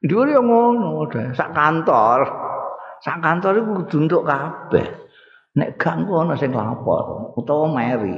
[0.01, 2.19] Dhuwur yo ngono, sak kantor.
[3.01, 4.87] Sak kantor iku kudu entuk kabeh.
[5.57, 8.15] Nek gak ngono sing lapor utawa meri.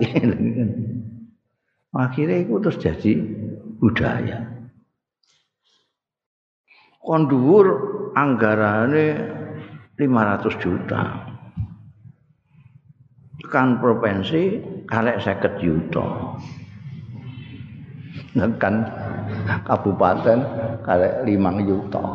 [1.94, 3.14] Akhirnya itu terus jadi
[3.78, 4.42] budaya.
[6.98, 7.66] Kondur
[8.18, 9.08] anggarannya
[9.94, 11.02] 500 juta.
[13.54, 14.58] Kan provinsi
[14.90, 16.06] karek 50 juta.
[18.58, 18.76] Kan
[19.70, 20.40] kabupaten
[20.82, 22.06] karek 5 juta.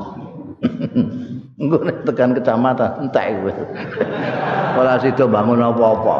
[1.58, 3.50] Engko nek tekan kecamatan entek kowe.
[4.78, 6.16] Ora sida bangun apa-apa.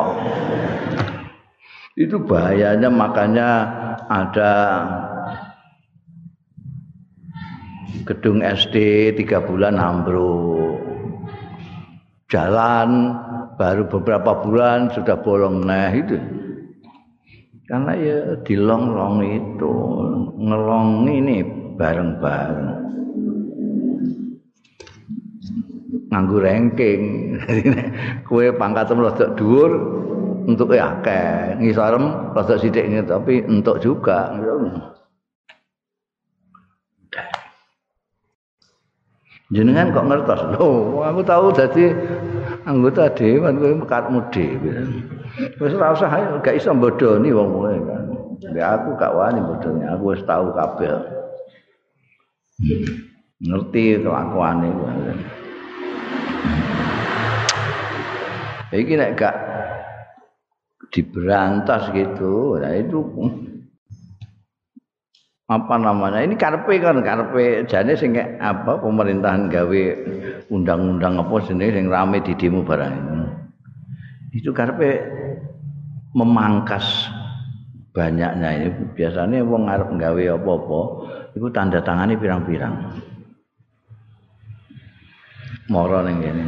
[1.99, 3.51] Itu bahayanya makanya
[4.07, 4.53] ada
[8.07, 10.79] gedung SD tiga bulan ambruk.
[12.31, 13.19] Jalan
[13.59, 16.15] baru beberapa bulan sudah bolong nah itu.
[17.67, 19.75] Karena ya dilong-long itu
[20.39, 21.43] ngelong ini
[21.75, 22.89] bareng-bareng.
[26.09, 27.03] nganggo ranking.
[28.27, 29.98] Kowe pangkatmu rada dhuwur
[30.49, 34.33] untuk ya akeh, ngisarem rada sithik tapi entuk juga.
[39.53, 40.41] Jenengan kok ngertos?
[40.57, 41.89] Loh, aku tahu dadi
[42.69, 44.73] anggota dewan mekatmu dhewe.
[45.57, 48.05] Wis ora usah gak iso bodoni wong kowe kan.
[48.53, 51.01] Ya aku gak wani bodoni, aku wis tahu kabeh.
[53.41, 55.13] Ngerti kelakuane kowe.
[58.69, 59.48] Iki nek gak
[60.93, 63.01] diberantas gitu, nah itu.
[65.49, 66.21] Apa namanya?
[66.21, 69.83] Ini karpe kan karpe jane sing apa pemerintahan gawe
[70.53, 73.17] undang-undang apa sini sing rame di demo barang itu.
[74.45, 75.09] Itu karpe
[76.13, 77.09] memangkas
[77.97, 78.69] banyaknya ini.
[78.93, 80.81] Biasanya wong ngarep gawe apa-apa
[81.33, 83.01] itu tanda tangani pirang-pirang.
[85.73, 86.45] Mara ning kene.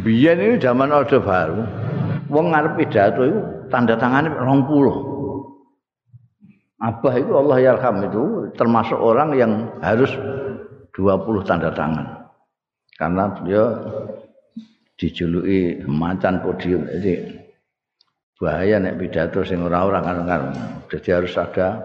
[0.00, 1.64] Biyen iki zaman Orde Baru,
[2.30, 5.16] wong ngarep pidato iku tanda tangane 20.
[6.76, 10.12] Abah itu Allah yarham itu termasuk orang yang harus
[10.92, 12.28] 20 tanda tangan.
[12.96, 13.64] Karena dia
[14.96, 16.84] dijuluki macan podium.
[16.88, 17.36] Jadi
[18.36, 20.52] bahaya nek pidato sing ora-ora kan
[20.92, 21.80] Jadi harus ada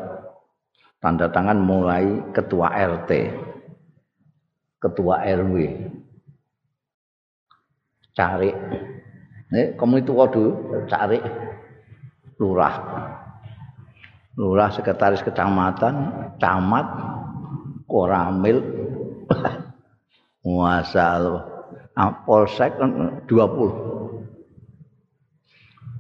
[1.00, 3.12] tanda tangan mulai ketua RT,
[4.78, 5.56] ketua RW,
[8.14, 8.52] cari
[9.52, 10.56] nih kamu itu waduh
[10.88, 11.20] cari
[12.40, 12.76] lurah.
[14.40, 15.96] Lurah sekretaris kecamatan
[16.40, 16.88] camat
[17.86, 18.64] koramil.
[20.42, 21.38] Muasal
[22.26, 23.30] polsek 20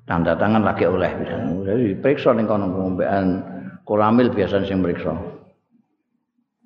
[0.09, 1.13] tanda tangan lagi oleh.
[1.61, 3.45] Jadi periksa nih kono pembean
[3.85, 5.13] koramil biasa sing periksa.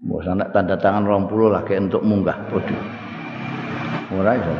[0.05, 2.37] Bosan tanda tangan 20 lagi untuk munggah.
[4.15, 4.53] Ora iso.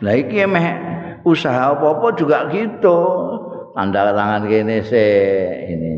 [0.00, 0.91] Lah iki meh
[1.24, 2.98] usaha apa-apa juga gitu.
[3.72, 5.06] Tanda tangan kene se
[5.70, 5.92] ini.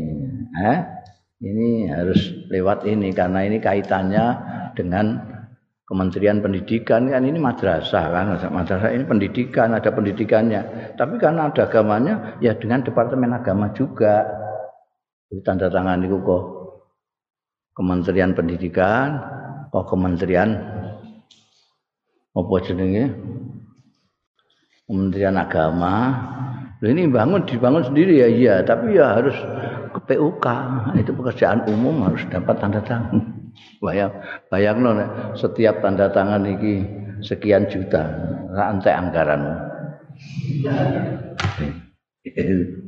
[0.55, 0.79] Hah?
[1.43, 4.25] Ini harus lewat ini karena ini kaitannya
[4.73, 5.35] dengan
[5.85, 12.41] Kementerian Pendidikan kan ini madrasah kan madrasah ini pendidikan ada pendidikannya tapi karena ada agamanya
[12.41, 14.25] ya dengan Departemen Agama juga
[15.45, 16.43] tanda tangan itu kok
[17.77, 19.21] Kementerian Pendidikan
[19.69, 20.57] kok Kementerian
[22.33, 23.05] apa jenenge
[24.85, 26.13] Kementerian Agama.
[26.85, 29.33] ini bangun dibangun sendiri ya iya, tapi ya harus
[29.97, 30.45] ke PUK.
[31.01, 33.33] Itu pekerjaan umum harus dapat tanda tangan.
[33.79, 34.11] Bayang,
[34.51, 34.91] bayang no,
[35.39, 36.83] setiap tanda tangan ini
[37.23, 38.03] sekian juta
[38.51, 39.55] rantai anggaran.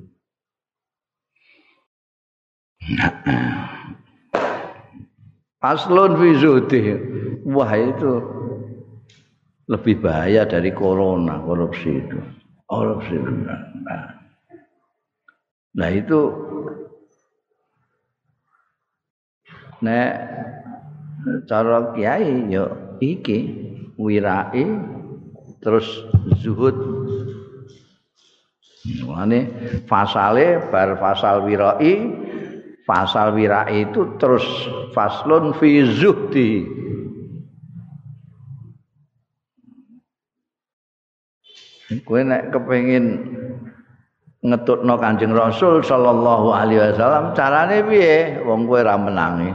[5.57, 6.35] Paslon fi
[7.47, 8.11] Wah itu
[9.67, 12.19] lebih bahaya dari corona korupsi itu.
[12.67, 13.31] Korupsi itu
[13.83, 14.03] nah,
[15.75, 16.19] nah itu
[19.83, 20.11] nek
[21.47, 23.39] cara kiai yo iki
[23.99, 24.65] wirai
[25.59, 25.87] terus
[26.39, 26.75] zuhud.
[29.03, 29.51] Mulane
[29.83, 31.95] fasale bar fasal wirai
[32.87, 34.47] pasal wira itu terus
[34.95, 36.63] faslun fi zuhdi
[42.03, 43.05] kowe nek kepengin
[44.43, 48.43] ngetutno Kanjeng Rasul sallallahu alaihi wasallam carane piye?
[48.43, 49.51] Wong kowe ra menangi.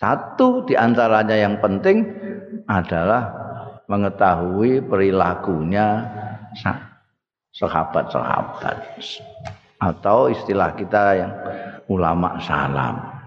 [0.00, 2.08] Satu di antaranya yang penting
[2.64, 3.28] adalah
[3.84, 6.08] mengetahui perilakunya
[7.52, 8.76] sahabat-sahabat.
[9.80, 11.32] Atau istilah kita yang
[11.92, 13.19] ulama salam.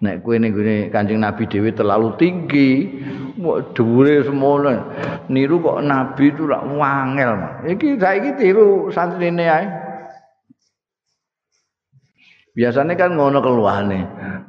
[0.00, 2.88] Nek kowe ning gone Kanjeng Nabi dhewe terlalu tinggi,
[3.76, 4.72] dhuwure semono.
[5.28, 7.36] Niru kok Nabi itu lak wangel.
[7.68, 9.66] Iki saiki tiru santrine ae.
[12.56, 14.00] Biasanya kan ngono keluhane.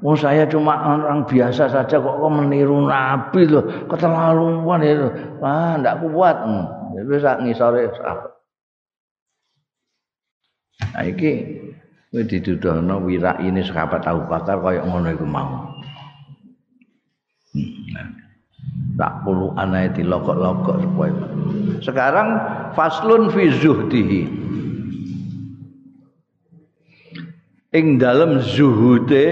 [0.02, 3.68] Oh saya cuma orang biasa saja kok kok meniru Nabi loh.
[3.92, 5.08] Keterlaluan itu.
[5.44, 6.38] Wah, ndak kuat.
[6.48, 6.66] Hmm.
[7.12, 8.32] Wis ngisore sahabat.
[10.92, 11.32] Nah iki
[12.12, 15.72] kuwi diduduhno wirak ini sahabat Abu Bakar kaya ngono iku mau.
[17.56, 18.20] Hmm.
[19.00, 21.16] Tak perlu anae dilokok-lokok supaya.
[21.80, 22.30] Sekarang
[22.76, 24.22] faslun fi zuhdihi.
[27.72, 29.28] Ing dalam zuhude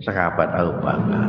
[0.00, 1.28] sahabat Abu Bakar.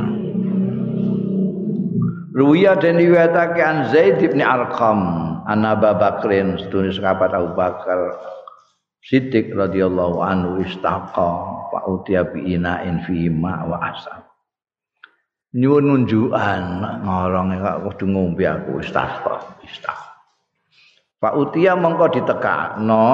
[2.33, 4.99] Ruwiya dan riwayatake an Zaid bin Arqam
[5.43, 8.15] an Abu Bakrin sedune sahabat Abu Bakar
[9.03, 11.29] Siddiq radhiyallahu anhu istaqa
[11.67, 14.23] fa utiya bi ina'in fi ma wa asal.
[15.53, 16.63] Nyuwun nunjukan
[17.03, 20.07] ngorong kok kudu ngombe aku istaqa, istaqa.
[21.19, 23.07] Fa utiya mongko ditekakno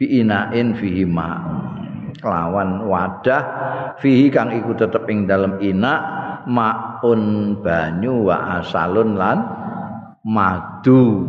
[0.00, 1.28] bi ina'in fi ma
[2.20, 3.42] kelawan wadah
[4.00, 5.94] fihi kang iku tetep ing dalem ina
[6.48, 9.38] maun banyu wa asalun lan
[10.24, 11.24] madu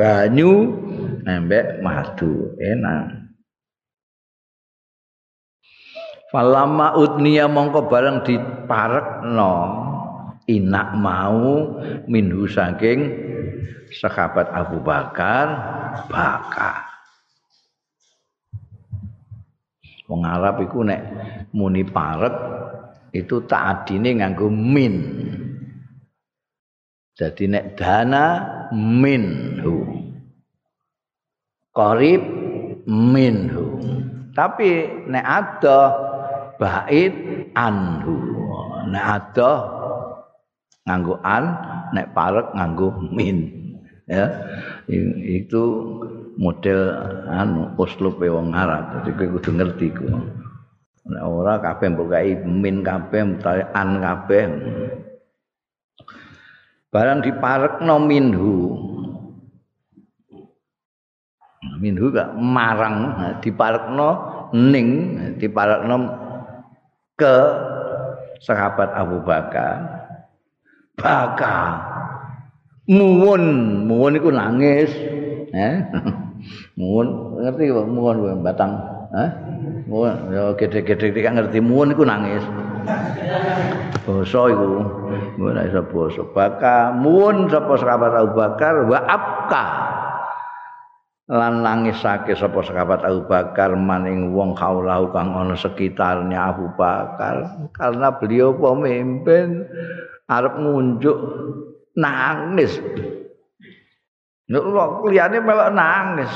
[0.00, 0.80] banyu
[1.28, 2.56] embek madu.
[2.56, 3.20] Enak.
[6.32, 9.54] Falama utniya mongko bareng diparekno.
[10.48, 11.78] Inak mau
[12.08, 13.12] minhu saking
[13.92, 15.46] sahabat Abu Bakar
[16.08, 16.88] bakar.
[20.10, 21.02] Wong Arab iku nek
[21.54, 22.34] muni parek
[23.14, 24.94] itu ta'adine nganggo min.
[27.14, 28.26] Jadi nek dana
[28.74, 29.86] minhu.
[31.70, 32.22] Qarib
[32.86, 33.66] minhu.
[34.34, 34.70] Tapi
[35.10, 35.78] nek ada
[36.58, 37.14] bait
[37.54, 38.16] anhu.
[38.90, 39.50] Nek ada
[40.88, 41.44] nganggo an,
[41.94, 43.38] nek parek nganggo min.
[44.10, 44.26] Ya.
[45.22, 45.62] Itu
[46.34, 46.80] model
[47.30, 49.02] anu uslub wong Arab.
[49.02, 50.06] Dadi kowe kudu ngerti ku.
[51.10, 52.10] Nek ora kabeh mbok
[52.46, 54.44] min kabeh utawa an kabeh.
[56.90, 58.54] Barang diparekno minhu.
[61.80, 62.96] Minhu gak marang
[63.40, 64.10] diparekno
[64.52, 64.86] ning
[65.40, 65.96] diparekno
[67.16, 67.34] ke
[68.42, 70.02] sahabat Abu Bakar.
[70.98, 71.56] Baka
[72.90, 73.42] muwun
[73.88, 74.90] muwun iku nangis
[75.54, 75.74] eh
[76.78, 78.76] muwun ngerti kok muwun batang.
[79.14, 79.30] Eh
[79.88, 82.44] muwun yo gede-gede ngerti muwun iku nangis
[84.04, 84.68] basa iku
[85.40, 86.22] ora iso basa.
[86.30, 89.64] Baka mun sapa sahabat Abu Bakar wa abka.
[91.30, 97.70] Lan nangisake sapa sahabat Abu Bakar maning wong kaulahu kang ana sekitarnya Abu Bakar.
[97.72, 99.64] Karena beliau pemimpin
[100.26, 101.18] arep ngunjuk
[101.94, 102.78] nangis.
[104.50, 104.64] Nek
[105.06, 106.32] liyane melok nangis.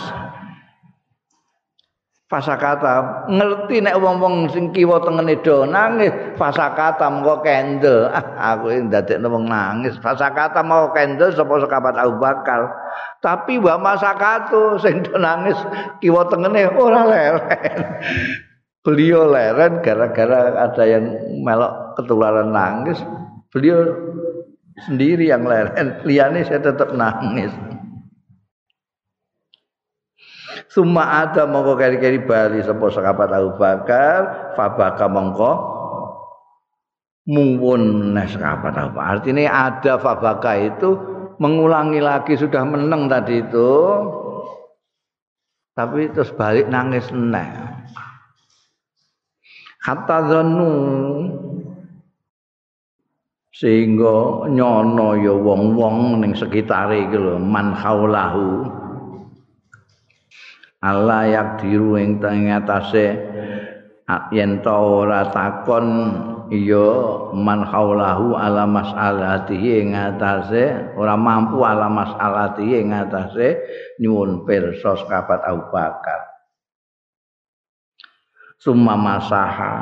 [2.35, 6.11] Fasakata ngerti nek wong-wong sing kiwa tengene do nangis.
[6.35, 8.11] Fasakata mengko kendel.
[8.15, 9.95] Ah, aku ndadekno wong nangis.
[10.03, 12.67] Fasakata mau kendel sapa sahabat Abu Bakar.
[13.23, 15.55] Tapi wa masakatu sing do nangis
[16.03, 17.87] kiwa tengene ora leren.
[18.85, 21.07] Beliau leren gara-gara ada yang
[21.41, 22.99] melok ketularan nangis.
[23.55, 23.95] Beliau
[24.91, 26.03] sendiri yang leren.
[26.03, 27.55] Liyane saya tetap nangis
[30.75, 35.53] Suma ada mongko keri-keri bali sapa sahabat Abu Bakar, fabaka mongko
[37.31, 40.99] muwun nah sahabat Abu Artinya ada fabaka itu
[41.39, 43.71] mengulangi lagi sudah menang tadi itu.
[45.79, 47.51] Tapi terus balik nangis neh.
[49.79, 50.75] Hatta zanu
[53.55, 58.67] sehingga nyono ya wong-wong ning sekitare iki lho man haulahu
[60.85, 63.17] Allah yak diru ing teng atase
[64.37, 66.13] yen ta ora takon
[66.53, 66.93] ya
[67.33, 73.65] man haulahu ala mas'alatihi ing atase ora mampu ala mas'alatihi ing atase
[73.97, 76.21] nyuwun pirsa sahabat Abu Bakar.
[78.61, 79.73] Summa masaha.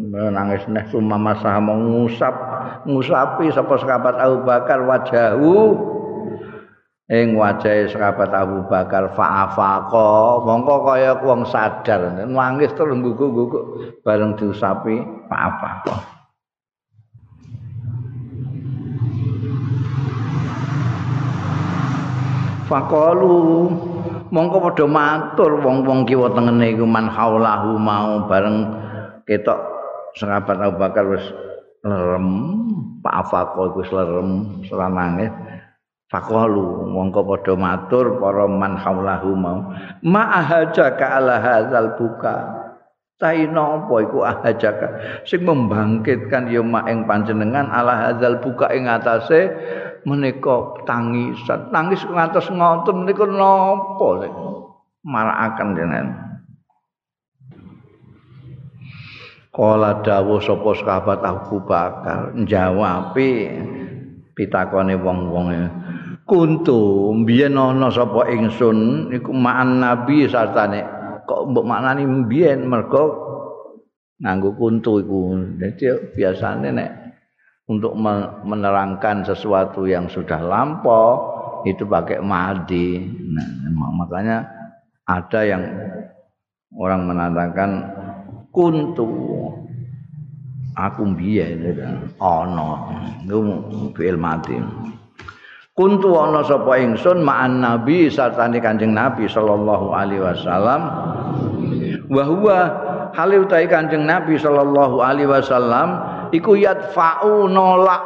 [0.00, 2.34] Nangis neh summa masaha mengusap
[2.88, 5.54] ngusapi sapa sahabat Abu Bakar wajahu
[7.12, 10.40] ing wajahe sahabat Abu Bakar fa'afaqa.
[10.40, 12.24] Mongko kaya wong sadar.
[12.24, 13.64] Nangis terus guguk-guguk
[14.00, 15.96] bareng diusapi fa'afaqa.
[22.64, 23.36] Faqalu
[24.32, 28.72] mongko padha matur wong-wong kiwa tengene iku man haulahu mau bareng
[29.28, 29.60] ketok
[30.16, 31.28] sahabat Abu Bakar wis
[31.84, 32.24] lerem
[33.04, 34.28] fa'afaqa iku wis lerem
[34.64, 35.28] seranange
[36.14, 39.66] Faqalu mongko padha matur para man haulahu mau.
[40.06, 42.62] Ma'ahajaka ala hadzal buka.
[43.18, 44.86] Taina apa iku ahajaka?
[45.26, 49.50] Sing membangkitkan ya mak ing panjenengan ala hadzal buka ing atase
[50.06, 51.74] menika tangisan.
[51.74, 54.32] Tangis ngantos ngoten menika napa sing
[55.02, 56.06] marakaken jenengan.
[59.50, 63.50] Kala dawuh sapa sahabat Abu Bakar njawabi
[64.34, 65.46] pitakone wong-wong
[66.24, 70.84] kuntu mbiyen ana sapa ingsun iku ma'an nabi sartane.
[71.24, 72.68] Kok mbok maknani mbiyen?
[72.68, 73.04] Mergo
[74.20, 75.20] nganggo kuntu iku.
[75.56, 75.84] Dadi
[76.16, 76.90] biasane nek
[77.68, 77.96] untuk
[78.44, 81.32] menerangkan sesuatu yang sudah lampau
[81.64, 83.00] itu pakai madi.
[83.08, 83.48] Nah,
[83.96, 84.44] makanya
[85.08, 85.62] ada yang
[86.76, 87.70] orang menandakan
[88.52, 89.08] kuntu.
[90.74, 91.70] Aku mbiyen
[92.18, 92.90] ana
[93.22, 94.58] niku fi'il madi
[95.74, 100.82] kuntu ana sapa ingsun ma'an nabi sartane kanjeng nabi sallallahu alaihi wasallam.
[102.06, 102.58] Wa huwa
[103.10, 105.88] hale utahe kanjeng nabi sallallahu alaihi wasallam
[106.30, 108.02] iku yadfa'u nolak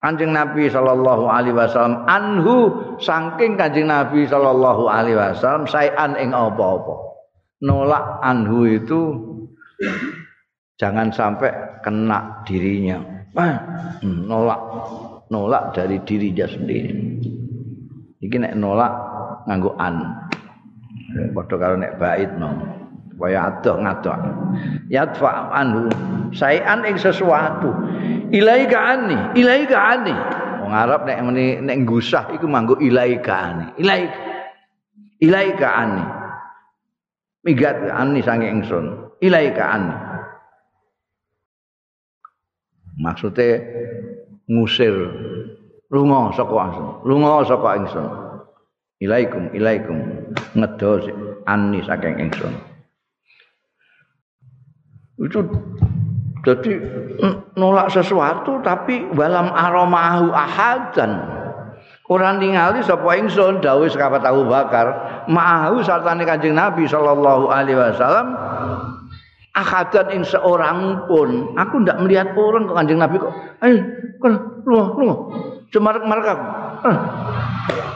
[0.00, 2.56] kanjeng nabi sallallahu alaihi wasallam anhu
[3.04, 7.04] saking kanjeng nabi sallallahu alaihi wasallam sayan ing apa-apa.
[7.60, 9.00] Nolak anhu itu
[10.80, 11.52] jangan sampai
[11.84, 13.00] kena dirinya.
[13.36, 14.60] Hmm, nolak
[15.30, 16.92] nolak dari dirinya sendiri.
[18.22, 18.92] Iki nek nolak
[19.46, 19.96] nganggo an.
[21.32, 22.50] Padha karo nek bait no.
[23.16, 24.16] Supaya adoh ngadoh.
[24.92, 25.88] Yadfa anhu
[26.36, 27.72] sayan ing sesuatu.
[28.28, 30.14] Ilaika anni, ilaika anni.
[30.60, 33.66] Wong Arab nek meni nek ngusah iku manggo ilaika anni.
[33.80, 34.18] Ilaika.
[35.22, 36.04] Ilaika anni.
[37.46, 39.16] Migat anni sange ingsun.
[39.22, 39.96] Ilaika anni.
[42.96, 43.60] Maksudnya
[44.46, 44.94] ngusir
[45.90, 48.06] lunga saka ingsun lunga saka ingsun.
[48.96, 49.98] Ilaikum ilaikum
[50.56, 51.04] ngedo
[51.44, 52.54] ani saking ingsun.
[55.20, 55.44] Itu
[56.46, 56.72] jadi
[57.58, 61.12] nolak sesuatu tapi walam aromahu ahadan.
[62.06, 64.86] Orang ningali sapa ingsun dawuh sekapat Abu Bakar
[65.26, 68.30] ma'ahu sartane Kanjeng Nabi sallallahu alaihi wasallam
[69.56, 73.32] akadan ing seorang pun aku ndak melihat orang ke kanjeng nabi kok.
[73.64, 73.80] Eh
[74.20, 74.32] kan
[74.68, 75.08] lu lu
[75.80, 76.46] marak aku.
[76.86, 76.96] Eh,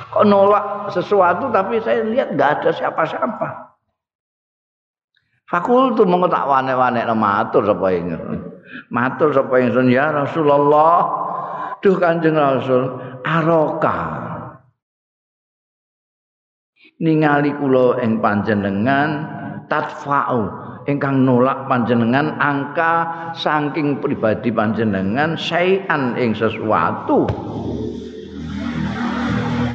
[0.09, 3.49] kok nolak sesuatu tapi saya lihat nggak ada siapa-siapa.
[5.45, 8.15] Fakultu mongko tak wane-wane matur sapa ing
[8.89, 11.29] matur sapa ing ya Rasulullah.
[11.81, 12.93] Duh kanjeng Rasul
[13.25, 14.01] aroka.
[17.01, 19.11] Ningali kula ing panjenengan
[19.65, 23.07] tatfa'u ingkang nolak panjenengan angka
[23.39, 27.31] saking pribadi panjenengan sayan ing sesuatu.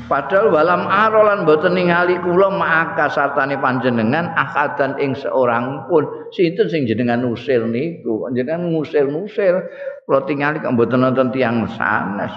[0.05, 6.05] Padahal walam arolan boten ningali kula maka sartane panjenengan akadan ing seorang pun.
[6.29, 8.29] Sinten sing jenengan usir niku?
[8.29, 9.65] Jenengan ngusir-ngusir.
[10.05, 12.29] Kula tingali kok boten nonton tiyang sanes.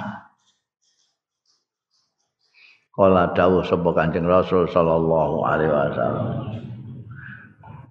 [2.96, 6.67] Kala dawuh sapa Kanjeng Rasul sallallahu alaihi wasallam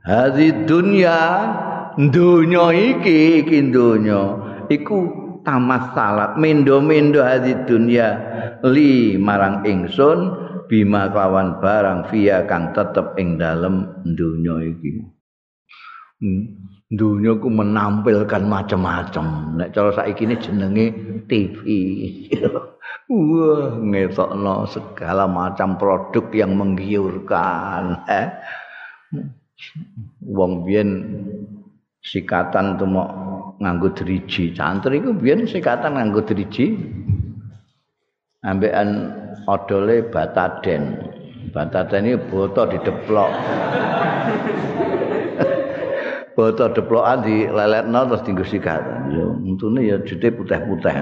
[0.07, 1.19] Hadi dunya
[1.99, 4.39] dunya iki iki dunya.
[4.71, 4.97] Iku
[5.43, 6.39] tamas salat.
[6.39, 8.15] Mendo-mendo hadi dunya.
[8.63, 10.19] Li marang ingsun
[10.71, 13.83] bima kawan barang via kang tetep ing dalem
[14.15, 14.91] dunya iki.
[16.17, 16.43] Hmm.
[16.87, 20.85] dunya ku menampilkan macam-macam nek cara saiki ini jenenge
[21.27, 21.61] TV
[23.11, 28.07] wah ngetokno segala macam produk yang menggiurkan.
[28.07, 28.27] Eh
[30.23, 30.89] wong biyen
[32.01, 33.07] sikatan tuh mau
[33.57, 34.53] nganggo driji.
[34.53, 36.77] Santri iku biyen sikatan nganggo driji.
[38.45, 38.89] Ambekan
[39.49, 40.83] odole bataden.
[41.51, 43.31] Bataden iki boto dideplok.
[46.37, 50.93] Boto deplokan di leletno terus dienggo sikatan yo untune ya jute putih-putih.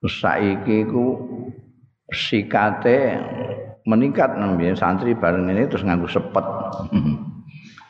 [0.00, 1.04] Saiki ku
[2.08, 3.20] sikate
[3.88, 6.44] meningkat namanya santri bareng ini terus nganggu sepet.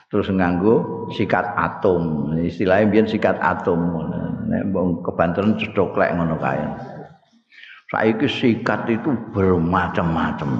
[0.08, 2.32] Terus nganggo sikat atom.
[2.38, 3.98] Istilahnya biar sikat atom.
[4.48, 6.62] Nek mbok kebanteran cedoklek ngono kae.
[7.90, 10.50] Saiki sikat itu bermacam-macam.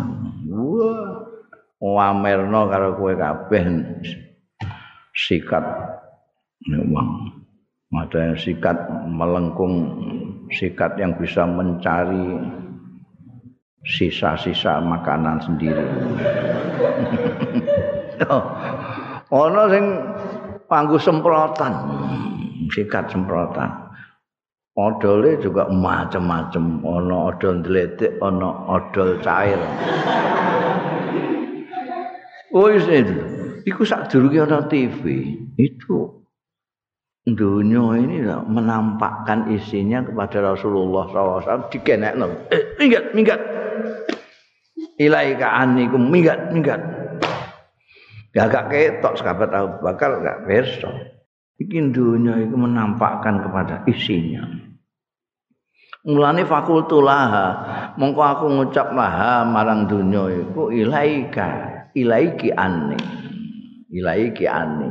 [0.50, 1.06] Wah
[1.78, 3.62] wamerno karo kowe kabeh.
[5.14, 5.64] Sikat.
[6.66, 7.38] Memang
[7.94, 8.76] ada sikat
[9.08, 9.96] melengkung
[10.52, 12.36] sikat yang bisa mencari
[13.86, 15.86] sisa-sisa makanan sendiri.
[18.30, 18.44] oh,
[19.30, 19.84] ana sing
[20.66, 21.72] panggo semprotan
[22.70, 23.88] sikat semprotan.
[24.78, 29.58] Odole juga macam-macam ana odol ndledek ana odol cair.
[32.54, 33.18] Oh itu.
[33.66, 35.96] Iku sak ana TV itu
[37.26, 42.48] dunia ini menampakkan isinya kepada Rasulullah SAW dikenekno.
[42.54, 43.40] Eh, minggat minggat
[44.98, 46.82] ilaika anikum minggat minggat
[48.46, 50.90] gak ketok sahabat Abu Bakar gak perso.
[51.58, 54.46] Iki dunia itu menampakkan kepada isinya.
[56.06, 57.46] Mulane fakultu laha,
[57.98, 62.94] mongko aku ngucap laha marang dunia iku ilaika, ilaiki ani.
[63.90, 64.90] Ilaiki ani.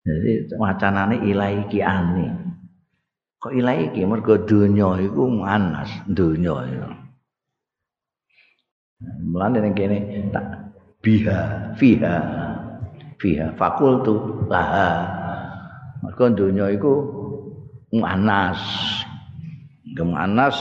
[0.00, 2.26] Jadi wacanane ilaiki ani.
[3.36, 7.03] Kok ilaiki mergo dunia iku manas dunia itu.
[9.24, 9.98] Mulane ning kene
[10.30, 10.44] tak
[11.04, 12.16] biha fiha.
[13.20, 15.08] Fiha fakultu laha.
[16.04, 16.92] Maka dunia itu
[17.94, 18.60] mu'anas
[20.02, 20.56] mu'anas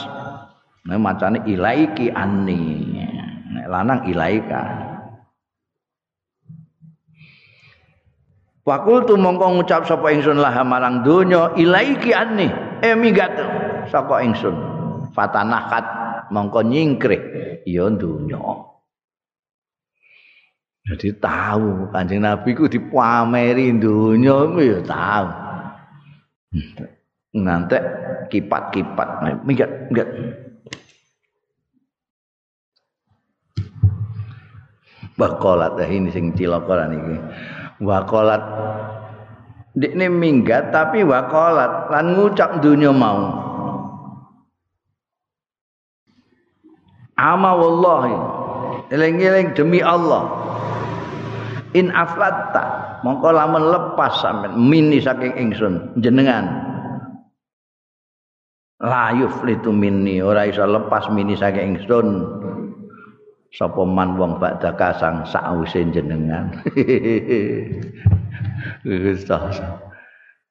[0.85, 2.93] nah, macamnya ilaiki anni.
[3.53, 4.63] Nah, lanang ilaika.
[8.63, 12.47] Fakultu mongko ngucap sapa ingsun laha marang donya ilaiki anni.
[12.79, 13.35] Eh minggat
[13.91, 14.55] sapa ingsun.
[15.11, 16.02] Fatanakat
[16.33, 17.21] mongko nyingkrih
[17.69, 18.41] ya donya
[20.83, 25.27] Jadi tahu Kanjeng Nabi ku dipameri dunya ku ya tahu.
[27.39, 27.83] Ngantek
[28.27, 29.09] kipat-kipat
[29.47, 30.09] minggat minggat.
[35.15, 37.15] Bakolat eh, ini sing cilokoran iki.
[37.79, 38.43] Wakolat
[39.73, 43.52] Dikne minggat tapi wakolat lan ngucap dunya mau.
[47.17, 48.15] Ama wallahi.
[48.93, 50.29] Eling-eling demi Allah.
[51.73, 53.01] In aflatta.
[53.01, 56.45] Mongko lamun lepas sampean mini saking ingsun jenengan.
[58.83, 62.07] Layuf litu mini ora iso lepas mini saking ingsun.
[63.53, 66.57] Sapa man wong badha kasang sakwise jenengan?
[68.83, 69.61] Gusti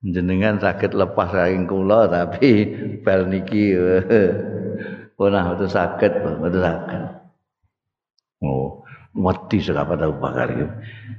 [0.02, 2.66] jenengan sakit lepas saking kula tapi
[3.06, 3.70] bal niki
[5.22, 7.02] ora sakit ora sakit
[8.42, 10.66] oh wedi sahabat Abu Bakar itu.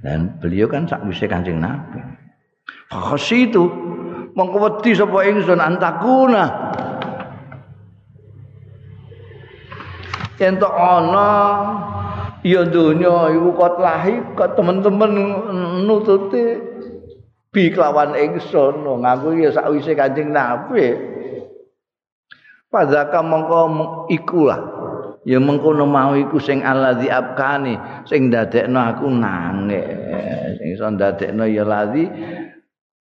[0.01, 2.01] Dan beliau kan sakwise Kanjeng Nabi.
[2.89, 3.69] Fakasi itu
[4.33, 6.45] wedi sapa ingsun antakuna.
[10.41, 11.29] Yen tok ana
[12.43, 15.11] ya donya iku kot lahi kok teman-teman
[15.87, 16.59] nututi
[17.53, 21.13] bi kelawan ingsun ngaku ya sakwise Kanjeng Nabi.
[22.73, 23.59] Padahal mongko
[24.09, 24.61] ikulah.
[25.23, 27.77] Ya mengkono mau iku sing allazi abkani
[28.09, 29.87] sing dadekno aku nangis.
[30.59, 32.09] Sing iso dadekno ya lazi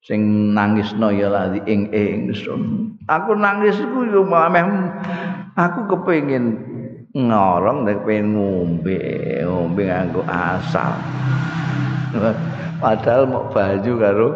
[0.05, 0.20] sing
[0.55, 2.95] nangisno ya lazi ing ingsun.
[3.11, 4.62] Aku nangis iku yo mameh
[5.59, 6.62] aku kepengin
[7.11, 9.01] ngorong nek pengen ngombe
[9.43, 10.95] ngombe nganggo asal.
[12.79, 14.29] Padahal mau baju karo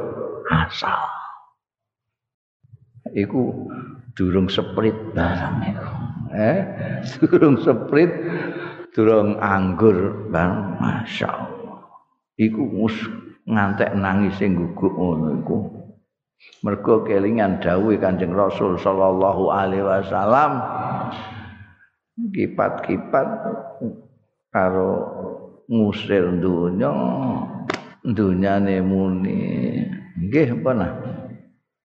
[0.50, 1.00] asal.
[3.14, 3.70] Iku
[4.16, 4.96] durung seprit.
[5.12, 5.60] Barang
[6.32, 6.60] eh
[7.20, 8.10] durung seprit
[8.96, 10.80] durung anggur bang.
[10.80, 11.84] Masyaallah
[12.40, 12.96] iku mus
[13.46, 15.56] ngantek nangis sing guguk ngono iku.
[16.60, 20.60] Mergo kelingan dawuh Kanjeng Rasul sallallahu alaihi wasallam
[22.16, 23.28] kipat-kipat
[24.52, 24.92] karo
[25.68, 26.92] ngusir dunya
[28.04, 29.40] dunyane muni.
[30.16, 30.70] Nggih apa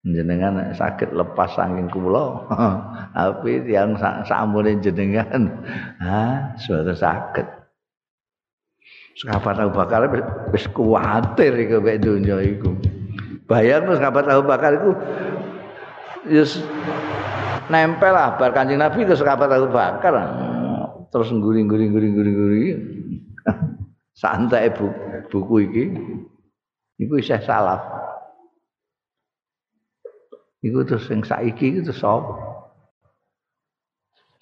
[0.01, 2.49] jenengan sakit lepas saking kula.
[3.17, 3.93] Tapi yang
[4.25, 5.61] samune jenengan.
[6.01, 7.47] Ha suatu sakit.
[9.21, 10.09] Sahabat Abu Bakar
[10.49, 12.73] wis kuwatir iku mek donya iku.
[13.45, 14.91] Bayar sahabat Abu Bakar iku
[16.25, 16.57] yes
[17.69, 20.15] nempel lah bar Kanjeng Nabi ke sahabat Abu Bakar.
[21.11, 22.79] Terus guring-guring guring-guring
[24.21, 24.89] santai bu,
[25.27, 25.85] buku iki.
[27.03, 28.00] Iku isih salaf
[30.61, 32.33] Iku terus sing saiki iku terus sapa?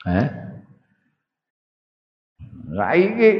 [0.07, 0.27] Eh?
[2.69, 3.31] Saiki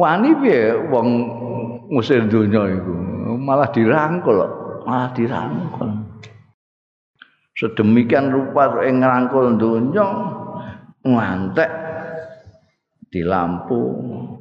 [0.00, 1.08] wani piye wong
[1.90, 2.94] ngusir dunya iku
[3.38, 4.38] malah dirangkul
[4.86, 5.90] malah dirangkul
[7.54, 10.06] sedemikian rupa ing ngrangkul dunya
[11.04, 11.70] ngantek
[13.14, 13.80] di lampu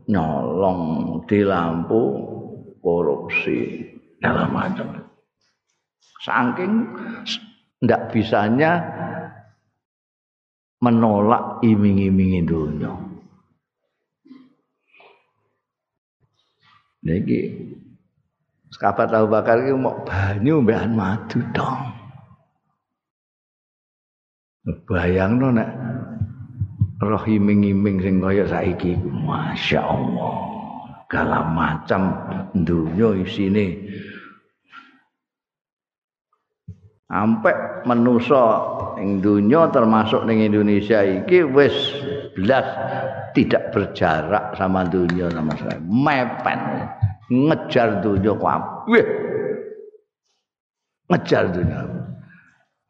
[0.09, 0.81] nyolong
[1.29, 2.01] di lampu
[2.84, 3.88] korupsi
[4.19, 5.07] dalam macam
[6.19, 6.91] saking
[7.79, 8.84] ndak bisanya
[10.84, 12.91] menolak iming-imingi dunia.
[17.03, 17.71] Niki
[18.73, 21.93] Sekabat Abu Bakar iki mau banyu mbekan madu dong.
[24.89, 25.69] Bayangno nek
[27.03, 30.62] roh iming-iming sing kaya saiki Masya Allah
[31.14, 32.09] segala macam
[32.57, 33.86] dunia isine.
[37.05, 38.41] Sampai menuso
[38.97, 41.93] ing dunia termasuk ning Indonesia iki wis
[42.34, 42.66] belas
[43.38, 45.86] tidak berjarak sama dunia sama sekali.
[45.86, 46.61] Mepet.
[47.30, 49.05] Ngejar dunia kabeh
[51.07, 52.03] ngejar dunia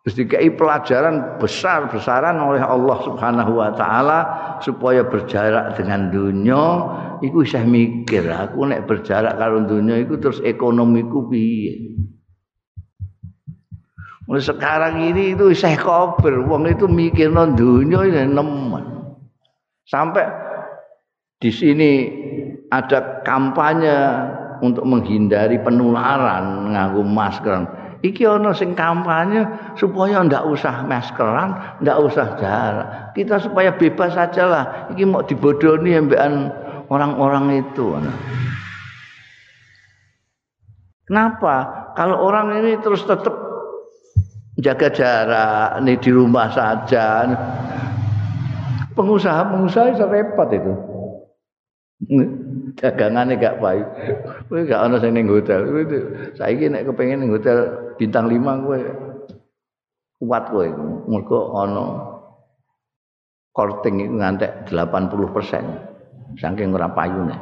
[0.03, 4.19] Terus dikai pelajaran besar-besaran oleh Allah Subhanahu wa taala
[4.59, 6.63] supaya berjarak dengan dunia
[7.23, 11.95] iku isih mikir aku nek berjarak karo dunia iku terus ekonomiku piye.
[14.27, 18.83] Mulai sekarang ini itu isih kober wong itu mikir non dunia ini nemen.
[19.87, 20.27] Sampai
[21.39, 21.91] di sini
[22.67, 23.95] ada kampanye
[24.59, 27.82] untuk menghindari penularan nganggo masker.
[28.03, 29.47] Iki ana sing kampanye
[29.79, 33.15] supaya ndak usah maskeran, ndak usah jarak.
[33.15, 34.65] Kita supaya bebas saja lah.
[34.91, 36.51] Iki mau dibodoni ambekan
[36.91, 37.95] orang-orang itu.
[41.07, 41.55] Kenapa?
[41.95, 43.33] Kalau orang ini terus tetap
[44.59, 47.27] jaga jarak, nih di rumah saja.
[48.93, 50.73] Pengusaha-pengusaha itu repot itu.
[52.77, 53.61] dagangane gak.
[53.61, 55.65] Kowe gak ana sing ning hotel.
[56.37, 57.25] Saiki nek kepengin
[57.99, 58.79] bintang 5 kowe
[60.21, 60.67] kuat kowe.
[61.09, 61.85] Mergo ana
[63.53, 67.37] korting iku ngantek 80% saking ora payune.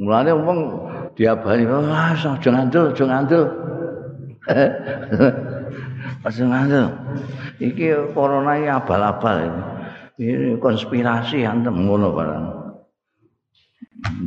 [0.00, 0.58] Mulane wong
[1.12, 3.44] diabani, "Wah, aja ngandel, aja ngandel."
[6.24, 6.86] Aja ngandel.
[7.60, 9.36] Iki corona iki abal-abal.
[10.20, 12.44] Ini konspirasi antem ngono barang.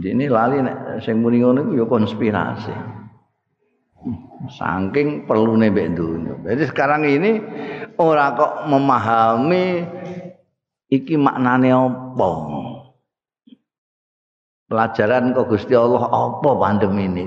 [0.02, 2.74] Ini lali nek sing muni ngono iku ya konspirasi.
[4.52, 6.36] Saking perlu mbek dunya.
[6.44, 7.40] Jadi sekarang ini
[7.96, 9.88] ora kok memahami
[10.92, 12.32] iki maknane apa.
[14.68, 17.26] Pelajaran kok Gusti Allah apa pandemi ini?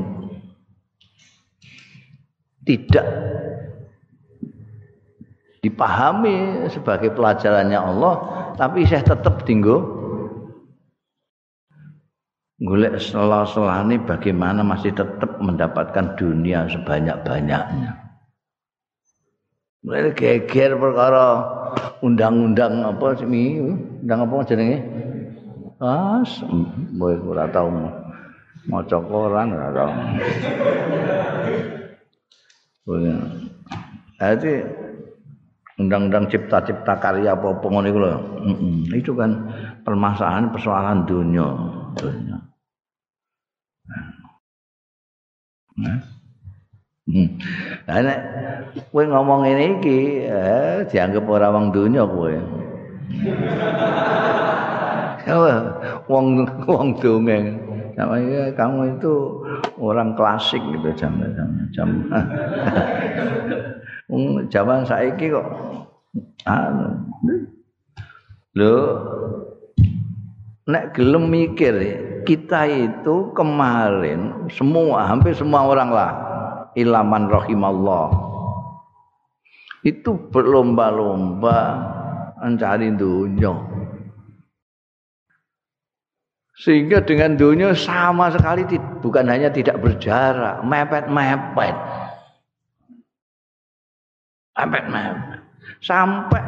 [2.66, 3.08] Tidak
[5.66, 8.14] dipahami sebagai pelajarannya Allah
[8.54, 10.05] tapi saya tetap tinggal
[12.57, 17.92] golek selah-selahane bagaimana masih tetap mendapatkan dunia sebanyak-banyaknya.
[19.84, 21.46] Mulai geger perkara
[22.02, 23.61] undang-undang apa sih
[24.02, 24.78] undang apa jenenge?
[25.78, 26.24] Ah,
[26.96, 27.68] boy ora tau
[28.66, 29.92] maca koran ora tau.
[34.16, 34.52] Jadi
[35.76, 38.16] undang-undang cipta-cipta karya apa-apa ngono iku lho.
[38.96, 39.52] Itu kan
[39.84, 41.46] permasalahan persoalan dunia.
[45.76, 47.38] Hmm.
[47.86, 48.18] Nah, nek
[48.90, 52.34] kowe ngomong ngene iki, eh, dianggap ora wong donya kowe.
[56.10, 56.26] Wong
[56.66, 57.46] wong dongeng.
[57.96, 59.40] Sama ya, kamu itu
[59.80, 61.48] orang klasik gitu jam jam.
[61.72, 61.88] jam.
[64.52, 65.46] zaman saiki kok
[66.46, 67.06] anu.
[68.56, 68.74] Lho
[70.66, 71.74] nek gelem mikir
[72.26, 76.12] kita itu kemarin semua hampir semua orang lah
[76.76, 78.12] ilaman rahimallah.
[79.82, 81.58] Itu berlomba-lomba
[82.42, 83.54] mencari dunia.
[86.56, 88.64] Sehingga dengan dunia sama sekali
[89.00, 91.76] bukan hanya tidak berjarak mepet-mepet.
[94.56, 95.40] Mepet-mepet.
[95.84, 96.42] Sampai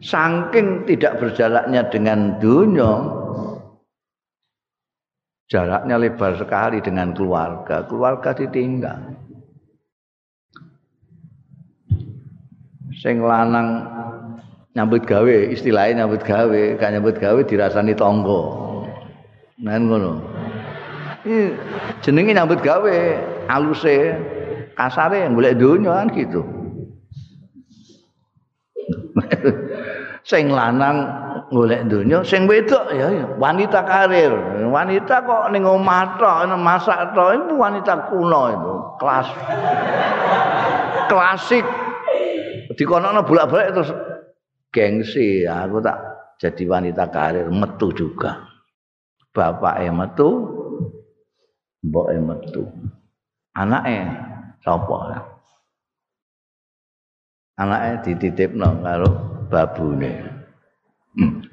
[0.00, 3.15] saking tidak berjaraknya dengan dunia
[5.46, 7.86] jaraknya lebar sekali dengan keluarga.
[7.86, 9.14] Keluarga ditinggal.
[12.96, 13.86] Sing lanang
[14.72, 18.40] nyambut gawe istilahnya nyambut gawe kan nyambut gawe dirasani tonggo.
[19.62, 20.20] Nah ngono.
[21.26, 21.52] Ini
[22.02, 22.96] jenenge nyambut gawe
[23.50, 24.14] aluse
[24.74, 26.42] kasare yang boleh dunia kan gitu.
[30.30, 33.06] Sing lanang golek donya sing wedok ya
[33.38, 34.34] wanita karir.
[34.66, 39.28] Wanita kok ning omah tok masak tok itu wanita kuno itu kelas.
[41.06, 41.66] Klasik.
[42.76, 43.90] Dikonono bolak-balik terus
[44.74, 45.98] gengsi aku tak
[46.42, 47.46] jadi wanita karir.
[47.48, 48.42] Metu juga.
[49.30, 50.28] Bapak metu
[51.86, 52.64] mbok metu.
[53.56, 54.04] Anake
[54.60, 55.24] sapa
[57.56, 59.08] anake dititipno karo
[59.48, 60.35] babune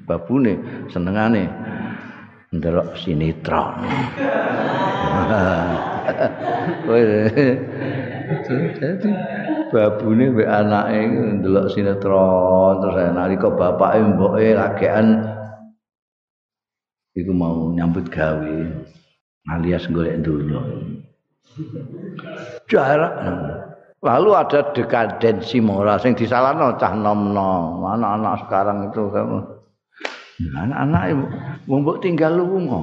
[0.04, 0.60] babune
[0.92, 1.48] senengane
[2.54, 3.74] ndelok sinetron.
[8.78, 9.10] Jadi
[9.72, 11.00] babune mbek anake
[11.40, 15.06] ndelok sinetron terus nalika bapake mboke lagean
[17.14, 18.56] iku mau nyambut gawe
[19.50, 20.60] alias golek dunya
[22.68, 23.14] jarak.
[24.04, 27.88] Lalu ada dekadensi moral sing disalahno cah nom-nom.
[27.88, 29.08] Anak-anak sekarang itu
[30.42, 31.02] anak-anak
[31.68, 32.80] mbok tinggal lunga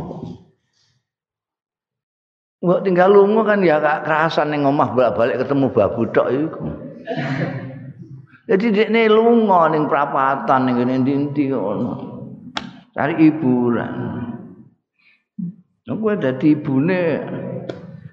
[2.62, 6.70] Mbok tinggal lunga kan ya gak kerasan ning omah bolak-balik ketemu babu tok iku.
[8.46, 11.94] Jadi dekne lunga ning prapatan ning ngene ndi ngono.
[12.94, 13.94] Cari hiburan.
[15.90, 17.02] Aku dadi ibune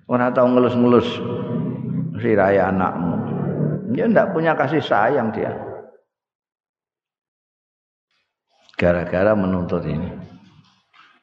[0.08, 1.08] ora tau ngelus-ngelus
[2.16, 3.14] siraya anakmu.
[3.92, 5.67] Dia ndak punya kasih sayang dia.
[8.78, 10.06] Gara-gara menuntut ini.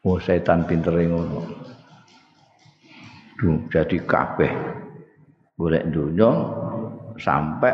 [0.03, 1.41] Oh setan pinter ngono.
[3.71, 4.51] jadi kabeh
[5.55, 6.29] golek dunya
[7.15, 7.73] sampai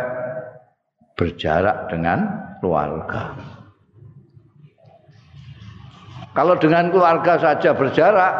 [1.17, 2.19] berjarak dengan
[2.61, 3.33] keluarga.
[6.31, 8.33] Kalau dengan keluarga saja berjarak,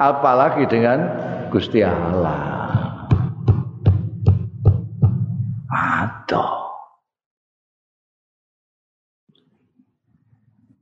[0.00, 1.04] apalagi dengan
[1.52, 2.56] Gusti Allah.
[5.68, 6.65] Aduh.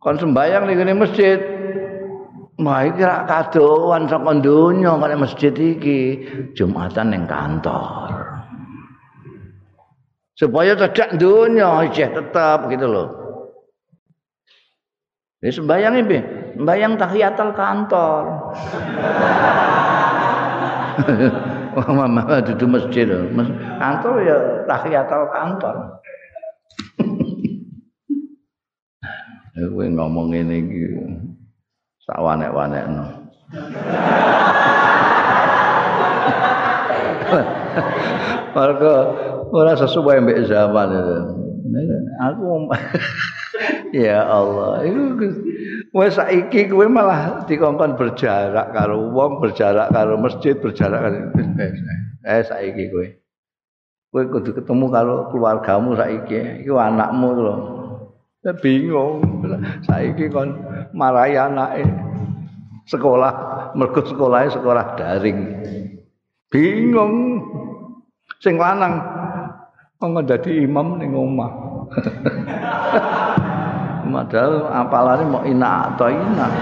[0.05, 1.41] Kon sembayang ning masjid,
[2.55, 6.23] Wah iki rak kadoan saka donya kene masjid iki
[6.55, 8.15] Jumatan ning kantor.
[10.39, 13.09] Supaya cedak donya isih tetap gitu loh.
[15.43, 16.19] Ini sembayang ini,
[16.57, 18.23] sembayang tahiyatul kantor.
[21.75, 23.11] Wah, mama duduk masjid,
[23.83, 24.37] kantor ya
[24.71, 25.75] tahiyatul kantor.
[29.55, 31.07] Gue ngomong ini gitu.
[32.05, 33.07] sak wanek-wanekno.
[38.55, 38.97] Mergo
[39.55, 41.19] ora sesuai mbek zaman itu.
[42.19, 42.69] Aku
[43.95, 45.43] ya Allah, itu
[45.95, 51.17] wis saiki kowe malah dikongkon berjarak karo wong, berjarak karo masjid, berjarak karo
[52.27, 53.07] eh saiki kowe.
[54.15, 57.55] Kowe kudu ketemu karo keluargamu saiki, iku anakmu lho.
[58.61, 59.34] bingung
[59.85, 60.57] saiki kon
[60.97, 61.85] marahi anake
[62.89, 63.33] sekolah
[63.75, 65.39] mergo sekolahnya sekolah daring.
[66.53, 67.43] Bingung.
[68.41, 69.01] Sing lanang
[69.97, 71.53] kok dadi imam ning omah?
[74.15, 76.47] Padahal apalane mau ina atau ina.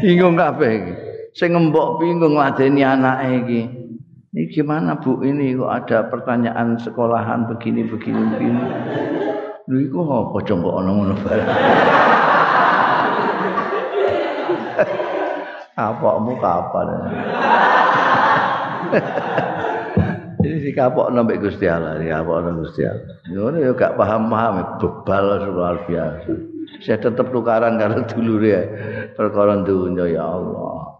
[0.00, 0.92] Bingung kabeh iki.
[1.36, 3.60] Sing ngembok bingung ngadeni anake iki
[4.36, 8.60] Ini gimana Bu ini kok ada pertanyaan sekolahan begini begini begini.
[9.64, 11.16] Lu iku apa ana ngono
[15.72, 16.88] Apakmu kapan?
[20.44, 23.16] Ini si kapok nambah Gusti Allah, ya kapok nambah Gusti Allah.
[23.32, 26.32] Ngono ya gak paham-paham, bebal luar biasa.
[26.84, 28.68] Saya tetap tukaran karena dulu ya,
[29.16, 30.95] perkara dunia ya Allah.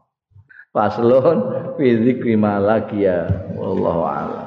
[0.76, 3.16] Paslon fi dzikri ma laqiya
[3.56, 4.44] wallahu a'lam